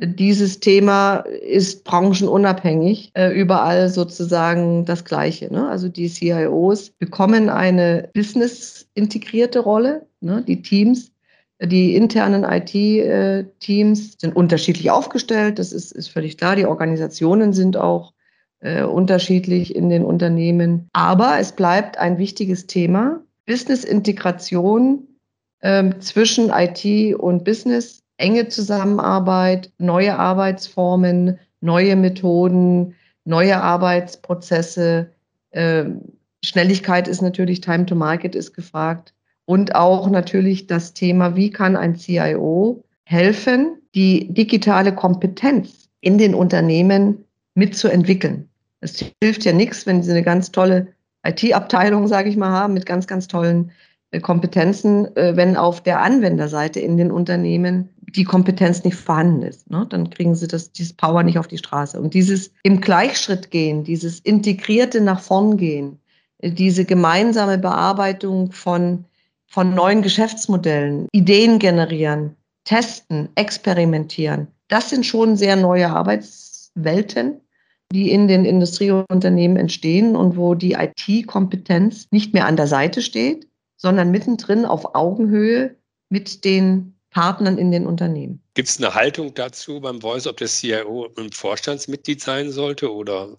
dieses 0.00 0.60
Thema 0.60 1.16
ist 1.16 1.82
branchenunabhängig, 1.84 3.10
äh, 3.14 3.32
überall 3.32 3.88
sozusagen 3.88 4.84
das 4.84 5.04
Gleiche. 5.04 5.52
Ne? 5.52 5.68
Also 5.68 5.88
die 5.88 6.08
CIOs 6.08 6.90
bekommen 6.90 7.48
eine 7.48 8.08
business-integrierte 8.14 9.58
Rolle. 9.58 10.06
Ne? 10.20 10.44
Die 10.46 10.60
Teams 10.60 11.10
die 11.62 11.94
internen 11.94 12.44
IT-Teams 12.44 14.16
sind 14.18 14.36
unterschiedlich 14.36 14.90
aufgestellt, 14.90 15.58
das 15.58 15.72
ist, 15.72 15.92
ist 15.92 16.08
völlig 16.08 16.36
klar. 16.36 16.56
Die 16.56 16.66
Organisationen 16.66 17.52
sind 17.52 17.76
auch 17.76 18.12
äh, 18.60 18.82
unterschiedlich 18.82 19.74
in 19.74 19.88
den 19.88 20.04
Unternehmen. 20.04 20.88
Aber 20.92 21.38
es 21.38 21.52
bleibt 21.52 21.98
ein 21.98 22.18
wichtiges 22.18 22.66
Thema. 22.66 23.20
Business-Integration 23.46 25.06
äh, 25.60 25.90
zwischen 26.00 26.50
IT 26.50 27.14
und 27.16 27.44
Business, 27.44 28.02
enge 28.18 28.48
Zusammenarbeit, 28.48 29.72
neue 29.78 30.18
Arbeitsformen, 30.18 31.38
neue 31.60 31.96
Methoden, 31.96 32.94
neue 33.24 33.62
Arbeitsprozesse. 33.62 35.10
Äh, 35.50 35.84
Schnelligkeit 36.44 37.08
ist 37.08 37.22
natürlich, 37.22 37.60
Time 37.60 37.86
to 37.86 37.94
Market 37.94 38.34
ist 38.34 38.52
gefragt. 38.52 39.14
Und 39.46 39.74
auch 39.74 40.10
natürlich 40.10 40.66
das 40.66 40.92
Thema, 40.92 41.36
wie 41.36 41.50
kann 41.50 41.76
ein 41.76 41.96
CIO 41.96 42.84
helfen, 43.04 43.78
die 43.94 44.32
digitale 44.32 44.94
Kompetenz 44.94 45.88
in 46.00 46.18
den 46.18 46.34
Unternehmen 46.34 47.24
mitzuentwickeln. 47.54 48.48
Es 48.80 49.04
hilft 49.22 49.44
ja 49.44 49.52
nichts, 49.52 49.86
wenn 49.86 50.02
Sie 50.02 50.10
eine 50.10 50.22
ganz 50.22 50.52
tolle 50.52 50.88
IT-Abteilung, 51.24 52.08
sage 52.08 52.28
ich 52.28 52.36
mal, 52.36 52.50
haben, 52.50 52.74
mit 52.74 52.86
ganz, 52.86 53.06
ganz 53.06 53.28
tollen 53.28 53.70
äh, 54.10 54.20
Kompetenzen, 54.20 55.16
äh, 55.16 55.36
wenn 55.36 55.56
auf 55.56 55.82
der 55.82 56.00
Anwenderseite 56.00 56.80
in 56.80 56.96
den 56.96 57.10
Unternehmen 57.10 57.88
die 58.00 58.24
Kompetenz 58.24 58.84
nicht 58.84 58.96
vorhanden 58.96 59.42
ist. 59.42 59.70
Ne? 59.70 59.86
Dann 59.88 60.10
kriegen 60.10 60.34
sie 60.34 60.46
das, 60.46 60.72
dieses 60.72 60.92
Power 60.92 61.22
nicht 61.22 61.38
auf 61.38 61.48
die 61.48 61.58
Straße. 61.58 62.00
Und 62.00 62.14
dieses 62.14 62.52
im 62.62 62.80
Gleichschritt 62.80 63.50
gehen, 63.50 63.84
dieses 63.84 64.20
integrierte 64.20 65.00
nach 65.00 65.20
vorn 65.20 65.56
gehen, 65.56 65.98
äh, 66.38 66.50
diese 66.50 66.84
gemeinsame 66.84 67.58
Bearbeitung 67.58 68.52
von 68.52 69.04
von 69.46 69.74
neuen 69.74 70.02
Geschäftsmodellen, 70.02 71.08
Ideen 71.12 71.58
generieren, 71.58 72.36
testen, 72.64 73.28
experimentieren. 73.34 74.48
Das 74.68 74.90
sind 74.90 75.06
schon 75.06 75.36
sehr 75.36 75.56
neue 75.56 75.88
Arbeitswelten, 75.90 77.40
die 77.92 78.10
in 78.10 78.26
den 78.26 78.44
Industrieunternehmen 78.44 79.56
entstehen 79.56 80.16
und 80.16 80.36
wo 80.36 80.54
die 80.54 80.72
IT-Kompetenz 80.72 82.08
nicht 82.10 82.34
mehr 82.34 82.46
an 82.46 82.56
der 82.56 82.66
Seite 82.66 83.00
steht, 83.00 83.48
sondern 83.76 84.10
mittendrin 84.10 84.64
auf 84.64 84.94
Augenhöhe 84.94 85.76
mit 86.08 86.44
den 86.44 86.96
Partnern 87.10 87.56
in 87.58 87.70
den 87.70 87.86
Unternehmen. 87.86 88.42
Gibt 88.54 88.68
es 88.68 88.78
eine 88.78 88.94
Haltung 88.94 89.32
dazu 89.34 89.80
beim 89.80 90.00
Voice, 90.00 90.26
ob 90.26 90.36
der 90.36 90.48
CIO 90.48 91.08
ein 91.16 91.32
Vorstandsmitglied 91.32 92.20
sein 92.20 92.50
sollte 92.50 92.92
oder? 92.92 93.34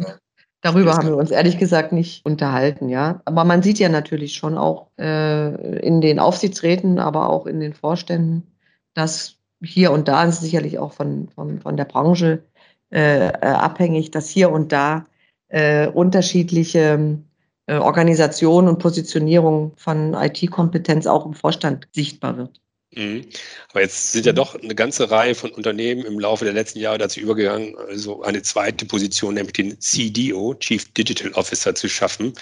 Darüber 0.62 0.93
haben 0.93 1.08
wir 1.08 1.17
uns 1.17 1.32
ehrlich 1.32 1.60
gesagt 1.60 1.91
nicht 1.93 2.26
unterhalten, 2.26 2.89
ja. 2.89 3.22
Aber 3.26 3.43
man 3.43 3.62
sieht 3.62 3.80
ja 3.80 3.89
natürlich 3.89 4.34
schon 4.34 4.58
auch 4.58 4.88
äh, 5.00 5.80
in 5.80 6.02
den 6.02 6.20
Aufsichtsräten, 6.20 7.00
aber 7.00 7.30
auch 7.30 7.46
in 7.46 7.60
den 7.60 7.74
Vorständen, 7.74 8.48
dass 8.93 9.38
hier 9.62 9.91
und 9.91 10.08
da, 10.08 10.24
ist 10.24 10.41
sicherlich 10.41 10.80
auch 10.80 10.93
von, 10.93 11.30
von, 11.30 11.60
von 11.60 11.78
der 11.78 11.86
Branche 11.86 12.43
äh, 12.91 13.28
äh, 13.28 13.32
abhängig, 13.32 14.12
dass 14.12 14.30
hier 14.30 14.52
und 14.52 14.72
da 14.72 15.06
äh, 15.50 15.88
unterschiedliche 15.88 17.20
äh, 17.67 17.78
Organisationen 17.78 18.67
und 18.67 18.80
Positionierung 18.80 19.74
von 19.76 20.13
IT-Kompetenz 20.13 21.06
auch 21.06 21.26
im 21.26 21.34
Vorstand 21.34 21.88
sichtbar 21.91 22.38
wird. 22.38 22.62
Mhm. 22.95 23.26
Aber 23.69 23.82
jetzt 23.82 24.13
sind 24.13 24.26
ja 24.26 24.34
doch 24.34 24.56
eine 24.56 24.73
ganze 24.73 25.12
Reihe 25.12 25.36
von 25.36 25.52
Unternehmen 25.52 26.06
im 26.06 26.19
Laufe 26.19 26.45
der 26.45 26.54
letzten 26.54 26.80
Jahre 26.80 26.97
dazu 26.97 27.19
übergegangen, 27.19 27.76
also 27.78 28.23
eine 28.23 28.41
zweite 28.41 28.86
Position, 28.86 29.34
nämlich 29.34 29.54
den 29.54 29.80
CDO, 29.80 30.56
Chief 30.56 30.91
Digital 30.93 31.34
Officer, 31.34 31.76
zu 31.76 31.89
schaffen, 31.89 32.34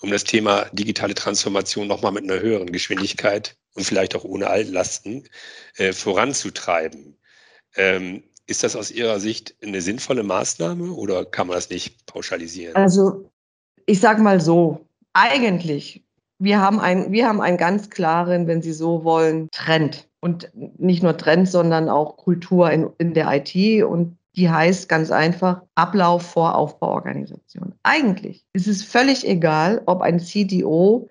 um 0.00 0.10
das 0.10 0.24
Thema 0.24 0.66
digitale 0.72 1.14
Transformation 1.14 1.86
nochmal 1.86 2.12
mit 2.12 2.24
einer 2.24 2.40
höheren 2.40 2.72
Geschwindigkeit 2.72 3.56
und 3.74 3.84
vielleicht 3.84 4.16
auch 4.16 4.24
ohne 4.24 4.48
Altlasten 4.48 5.28
äh, 5.76 5.92
voranzutreiben. 5.92 7.16
Ähm, 7.76 8.24
ist 8.46 8.64
das 8.64 8.74
aus 8.74 8.90
Ihrer 8.90 9.20
Sicht 9.20 9.54
eine 9.62 9.80
sinnvolle 9.80 10.24
Maßnahme 10.24 10.92
oder 10.92 11.24
kann 11.24 11.46
man 11.46 11.56
das 11.56 11.70
nicht 11.70 12.06
pauschalisieren? 12.06 12.74
Also 12.74 13.30
ich 13.86 14.00
sage 14.00 14.20
mal 14.20 14.40
so, 14.40 14.86
eigentlich 15.12 16.02
wir 16.42 16.60
haben, 16.60 16.80
ein, 16.80 17.12
wir 17.12 17.28
haben 17.28 17.40
einen 17.40 17.56
ganz 17.56 17.88
klaren, 17.88 18.46
wenn 18.46 18.62
Sie 18.62 18.72
so 18.72 19.04
wollen, 19.04 19.48
Trend. 19.52 20.08
Und 20.20 20.50
nicht 20.54 21.02
nur 21.02 21.16
Trend, 21.16 21.48
sondern 21.48 21.88
auch 21.88 22.16
Kultur 22.16 22.70
in, 22.70 22.90
in 22.98 23.14
der 23.14 23.28
IT. 23.32 23.84
Und 23.84 24.18
die 24.34 24.50
heißt 24.50 24.88
ganz 24.88 25.10
einfach 25.10 25.62
Ablauf 25.74 26.22
vor 26.22 26.56
Aufbauorganisation. 26.56 27.74
Eigentlich 27.82 28.44
ist 28.52 28.66
es 28.66 28.82
völlig 28.82 29.26
egal, 29.26 29.82
ob 29.86 30.00
ein 30.00 30.18
CDO 30.18 31.08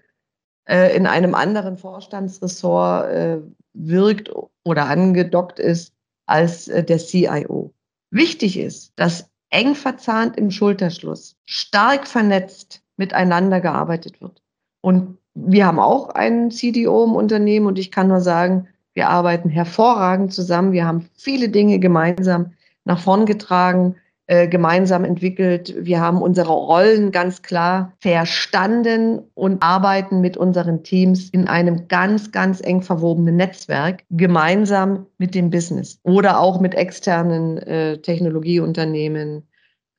äh, 0.67 0.96
in 0.96 1.08
einem 1.08 1.34
anderen 1.34 1.78
Vorstandsressort 1.78 3.10
äh, 3.12 3.38
wirkt 3.74 4.32
oder 4.65 4.88
angedockt 4.88 5.60
ist 5.60 5.94
als 6.26 6.67
äh, 6.67 6.84
der 6.84 6.98
CIO. 6.98 7.74
Wichtig 8.10 8.58
ist, 8.58 8.91
dass 8.98 9.30
eng 9.50 9.76
verzahnt 9.76 10.36
im 10.38 10.52
Schulterschluss, 10.52 11.38
stark 11.46 12.08
vernetzt 12.08 12.82
miteinander 12.98 13.62
gearbeitet 13.62 14.20
wird. 14.22 14.41
Und 14.82 15.17
wir 15.34 15.65
haben 15.65 15.80
auch 15.80 16.10
einen 16.10 16.52
CDO 16.52 17.06
im 17.06 17.15
Unternehmen 17.15 17.67
und 17.67 17.80
ich 17.80 17.91
kann 17.91 18.08
nur 18.08 18.22
sagen, 18.22 18.67
wir 18.94 19.10
arbeiten 19.10 19.50
hervorragend 19.50 20.34
zusammen. 20.34 20.74
Wir 20.74 20.86
haben 20.86 21.10
viele 21.15 21.50
Dinge 21.50 21.80
gemeinsam 21.80 22.52
nach 22.84 23.00
vorn 23.00 23.26
getragen, 23.26 23.96
äh, 24.28 24.48
gemeinsam 24.48 25.06
entwickelt. 25.06 25.76
Wir 25.80 26.02
haben 26.02 26.22
unsere 26.22 26.52
Rollen 26.52 27.12
ganz 27.12 27.41
klar 27.41 27.94
verstanden 28.00 29.22
und 29.34 29.63
arbeiten 29.63 30.22
mit 30.22 30.36
unseren 30.36 30.84
Teams 30.84 31.30
in 31.30 31.48
einem 31.48 31.88
ganz, 31.88 32.32
ganz 32.32 32.62
eng 32.62 32.82
verwobenen 32.82 33.38
Netzwerk 33.38 34.04
gemeinsam 34.10 35.06
mit 35.17 35.36
dem 35.36 35.50
Business 35.50 36.00
oder 36.04 36.39
auch 36.39 36.60
mit 36.60 36.76
externen 36.76 37.58
äh, 37.60 37.98
Technologieunternehmen, 37.98 39.44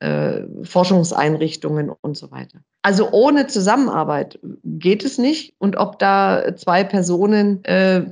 äh, 0.03 0.43
Forschungseinrichtungen 0.63 1.89
und 1.89 2.17
so 2.17 2.29
weiter. 2.29 2.59
Also 2.81 3.11
ohne 3.11 3.47
Zusammenarbeit 3.47 4.37
geht 4.63 5.05
es 5.05 5.17
nicht. 5.17 5.55
Und 5.59 5.77
ob 5.77 5.97
da 5.97 6.55
zwei 6.57 6.83
Personen 6.83 7.63
äh, 7.63 8.03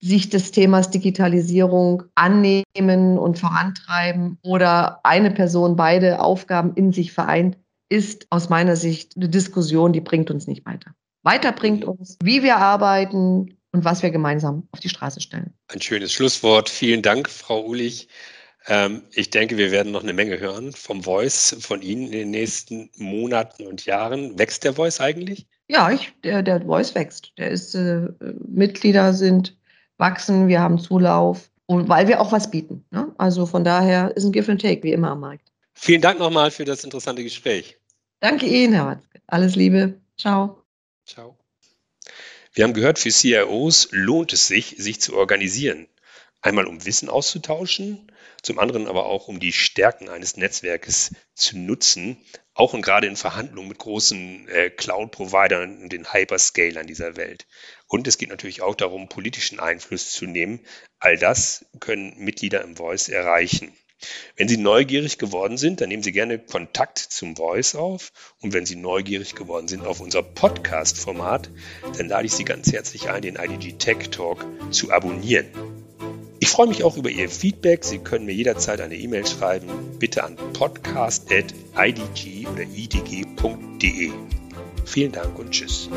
sich 0.00 0.30
des 0.30 0.52
Themas 0.52 0.90
Digitalisierung 0.90 2.04
annehmen 2.14 3.18
und 3.18 3.38
vorantreiben 3.38 4.38
oder 4.42 5.00
eine 5.04 5.32
Person 5.32 5.74
beide 5.74 6.20
Aufgaben 6.20 6.72
in 6.74 6.92
sich 6.92 7.12
vereint, 7.12 7.58
ist 7.88 8.28
aus 8.30 8.48
meiner 8.48 8.76
Sicht 8.76 9.16
eine 9.16 9.28
Diskussion, 9.28 9.92
die 9.92 10.00
bringt 10.00 10.30
uns 10.30 10.46
nicht 10.46 10.64
weiter. 10.64 10.92
Weiter 11.24 11.50
bringt 11.50 11.84
uns, 11.84 12.16
wie 12.22 12.44
wir 12.44 12.58
arbeiten 12.58 13.58
und 13.72 13.84
was 13.84 14.04
wir 14.04 14.10
gemeinsam 14.10 14.68
auf 14.70 14.78
die 14.78 14.88
Straße 14.88 15.20
stellen. 15.20 15.52
Ein 15.66 15.80
schönes 15.80 16.12
Schlusswort. 16.12 16.68
Vielen 16.68 17.02
Dank, 17.02 17.28
Frau 17.28 17.64
Ulich. 17.66 18.08
Ähm, 18.66 19.02
ich 19.12 19.30
denke, 19.30 19.56
wir 19.56 19.70
werden 19.70 19.92
noch 19.92 20.02
eine 20.02 20.12
Menge 20.12 20.38
hören 20.38 20.72
vom 20.72 21.02
Voice 21.02 21.56
von 21.60 21.82
Ihnen 21.82 22.06
in 22.06 22.12
den 22.12 22.30
nächsten 22.30 22.90
Monaten 22.96 23.66
und 23.66 23.86
Jahren. 23.86 24.38
Wächst 24.38 24.64
der 24.64 24.74
Voice 24.74 25.00
eigentlich? 25.00 25.46
Ja, 25.68 25.90
ich, 25.90 26.12
der, 26.24 26.42
der 26.42 26.62
Voice 26.62 26.94
wächst. 26.94 27.32
Der 27.38 27.50
ist, 27.50 27.74
äh, 27.74 28.08
Mitglieder 28.46 29.12
sind 29.12 29.56
wachsen, 29.96 30.48
wir 30.48 30.60
haben 30.60 30.78
Zulauf 30.78 31.50
und 31.66 31.88
weil 31.88 32.08
wir 32.08 32.20
auch 32.20 32.32
was 32.32 32.50
bieten. 32.50 32.84
Ne? 32.90 33.14
Also 33.18 33.46
von 33.46 33.64
daher 33.64 34.16
ist 34.16 34.24
ein 34.24 34.32
Give 34.32 34.50
and 34.50 34.60
Take, 34.60 34.82
wie 34.82 34.92
immer 34.92 35.10
am 35.10 35.20
Markt. 35.20 35.52
Vielen 35.74 36.00
Dank 36.00 36.18
nochmal 36.18 36.50
für 36.50 36.64
das 36.64 36.84
interessante 36.84 37.22
Gespräch. 37.22 37.78
Danke 38.18 38.46
Ihnen, 38.46 38.74
Herr 38.74 38.86
Watzke. 38.86 39.20
Alles 39.26 39.56
Liebe. 39.56 40.00
Ciao. 40.18 40.62
Ciao. 41.06 41.38
Wir 42.52 42.64
haben 42.64 42.74
gehört, 42.74 42.98
für 42.98 43.10
CIOs 43.10 43.88
lohnt 43.92 44.32
es 44.32 44.48
sich, 44.48 44.74
sich 44.78 45.00
zu 45.00 45.16
organisieren. 45.16 45.86
Einmal 46.42 46.66
um 46.66 46.86
Wissen 46.86 47.10
auszutauschen, 47.10 48.10
zum 48.42 48.58
anderen 48.58 48.86
aber 48.86 49.06
auch 49.06 49.28
um 49.28 49.40
die 49.40 49.52
Stärken 49.52 50.08
eines 50.08 50.38
Netzwerkes 50.38 51.14
zu 51.34 51.58
nutzen, 51.58 52.16
auch 52.54 52.72
und 52.72 52.82
gerade 52.82 53.06
in 53.06 53.16
Verhandlungen 53.16 53.68
mit 53.68 53.78
großen 53.78 54.48
äh, 54.48 54.70
Cloud-Providern 54.70 55.82
und 55.82 55.92
den 55.92 56.12
Hyperscalern 56.12 56.86
dieser 56.86 57.16
Welt. 57.16 57.46
Und 57.88 58.06
es 58.06 58.16
geht 58.16 58.30
natürlich 58.30 58.62
auch 58.62 58.74
darum, 58.74 59.08
politischen 59.08 59.60
Einfluss 59.60 60.12
zu 60.12 60.26
nehmen. 60.26 60.60
All 60.98 61.18
das 61.18 61.66
können 61.78 62.16
Mitglieder 62.18 62.62
im 62.62 62.76
Voice 62.76 63.08
erreichen. 63.08 63.72
Wenn 64.36 64.48
Sie 64.48 64.56
neugierig 64.56 65.18
geworden 65.18 65.58
sind, 65.58 65.80
dann 65.80 65.90
nehmen 65.90 66.02
Sie 66.02 66.12
gerne 66.12 66.38
Kontakt 66.38 66.98
zum 66.98 67.36
Voice 67.36 67.74
auf. 67.74 68.12
Und 68.40 68.54
wenn 68.54 68.64
Sie 68.64 68.76
neugierig 68.76 69.34
geworden 69.34 69.68
sind 69.68 69.84
auf 69.84 70.00
unser 70.00 70.22
Podcast-Format, 70.22 71.50
dann 71.98 72.08
lade 72.08 72.26
ich 72.26 72.32
Sie 72.32 72.44
ganz 72.44 72.72
herzlich 72.72 73.10
ein, 73.10 73.20
den 73.20 73.36
IDG 73.36 73.72
Tech 73.72 74.08
Talk 74.10 74.46
zu 74.70 74.90
abonnieren. 74.90 75.89
Ich 76.42 76.48
freue 76.48 76.68
mich 76.68 76.82
auch 76.84 76.96
über 76.96 77.10
Ihr 77.10 77.28
Feedback. 77.28 77.84
Sie 77.84 77.98
können 77.98 78.24
mir 78.24 78.32
jederzeit 78.32 78.80
eine 78.80 78.96
E-Mail 78.96 79.26
schreiben, 79.26 79.68
bitte 79.98 80.24
an 80.24 80.36
podcast.idg 80.54 82.48
oder 82.50 82.62
idg.de. 82.62 84.10
Vielen 84.86 85.12
Dank 85.12 85.38
und 85.38 85.50
tschüss. 85.50 85.90